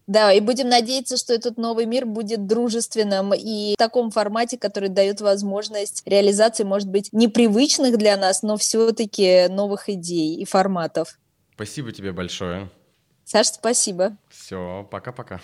Да, 0.07 0.31
и 0.31 0.39
будем 0.39 0.69
надеяться, 0.69 1.17
что 1.17 1.33
этот 1.33 1.57
новый 1.57 1.87
мир 1.87 2.05
будет 2.05 2.45
дружественным 2.45 3.33
и 3.33 3.73
в 3.73 3.77
таком 3.77 4.11
формате, 4.11 4.57
который 4.59 4.89
дает 4.89 5.19
возможность 5.19 6.03
реализации, 6.05 6.63
может 6.63 6.87
быть, 6.87 7.09
непривычных 7.11 7.97
для 7.97 8.15
нас, 8.15 8.43
но 8.43 8.55
все-таки 8.57 9.47
новых 9.47 9.89
идей 9.89 10.35
и 10.35 10.45
форматов. 10.45 11.17
Спасибо 11.55 11.91
тебе 11.91 12.11
большое. 12.11 12.69
Саш, 13.23 13.47
спасибо. 13.47 14.15
Все, 14.29 14.87
пока-пока. 14.91 15.41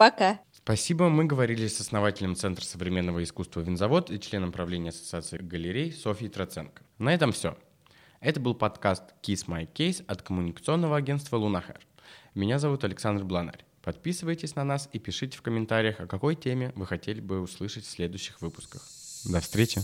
Пока. 0.00 0.40
Спасибо. 0.50 1.10
Мы 1.10 1.26
говорили 1.26 1.66
с 1.66 1.78
основателем 1.78 2.34
Центра 2.34 2.64
современного 2.64 3.22
искусства 3.22 3.60
«Винзавод» 3.60 4.10
и 4.10 4.18
членом 4.18 4.50
правления 4.50 4.88
Ассоциации 4.88 5.36
галерей 5.36 5.92
Софьей 5.92 6.30
Троценко. 6.30 6.82
На 6.96 7.12
этом 7.12 7.32
все. 7.32 7.58
Это 8.20 8.40
был 8.40 8.54
подкаст 8.54 9.02
«Kiss 9.22 9.46
My 9.46 9.70
Case» 9.70 10.02
от 10.06 10.22
коммуникационного 10.22 10.96
агентства 10.96 11.36
«Лунахер». 11.36 11.80
Меня 12.34 12.58
зовут 12.58 12.82
Александр 12.82 13.24
Бланарь. 13.24 13.62
Подписывайтесь 13.82 14.56
на 14.56 14.64
нас 14.64 14.88
и 14.90 14.98
пишите 14.98 15.36
в 15.36 15.42
комментариях, 15.42 16.00
о 16.00 16.06
какой 16.06 16.34
теме 16.34 16.72
вы 16.76 16.86
хотели 16.86 17.20
бы 17.20 17.42
услышать 17.42 17.84
в 17.84 17.90
следующих 17.90 18.40
выпусках. 18.40 18.80
До 19.26 19.40
встречи! 19.40 19.82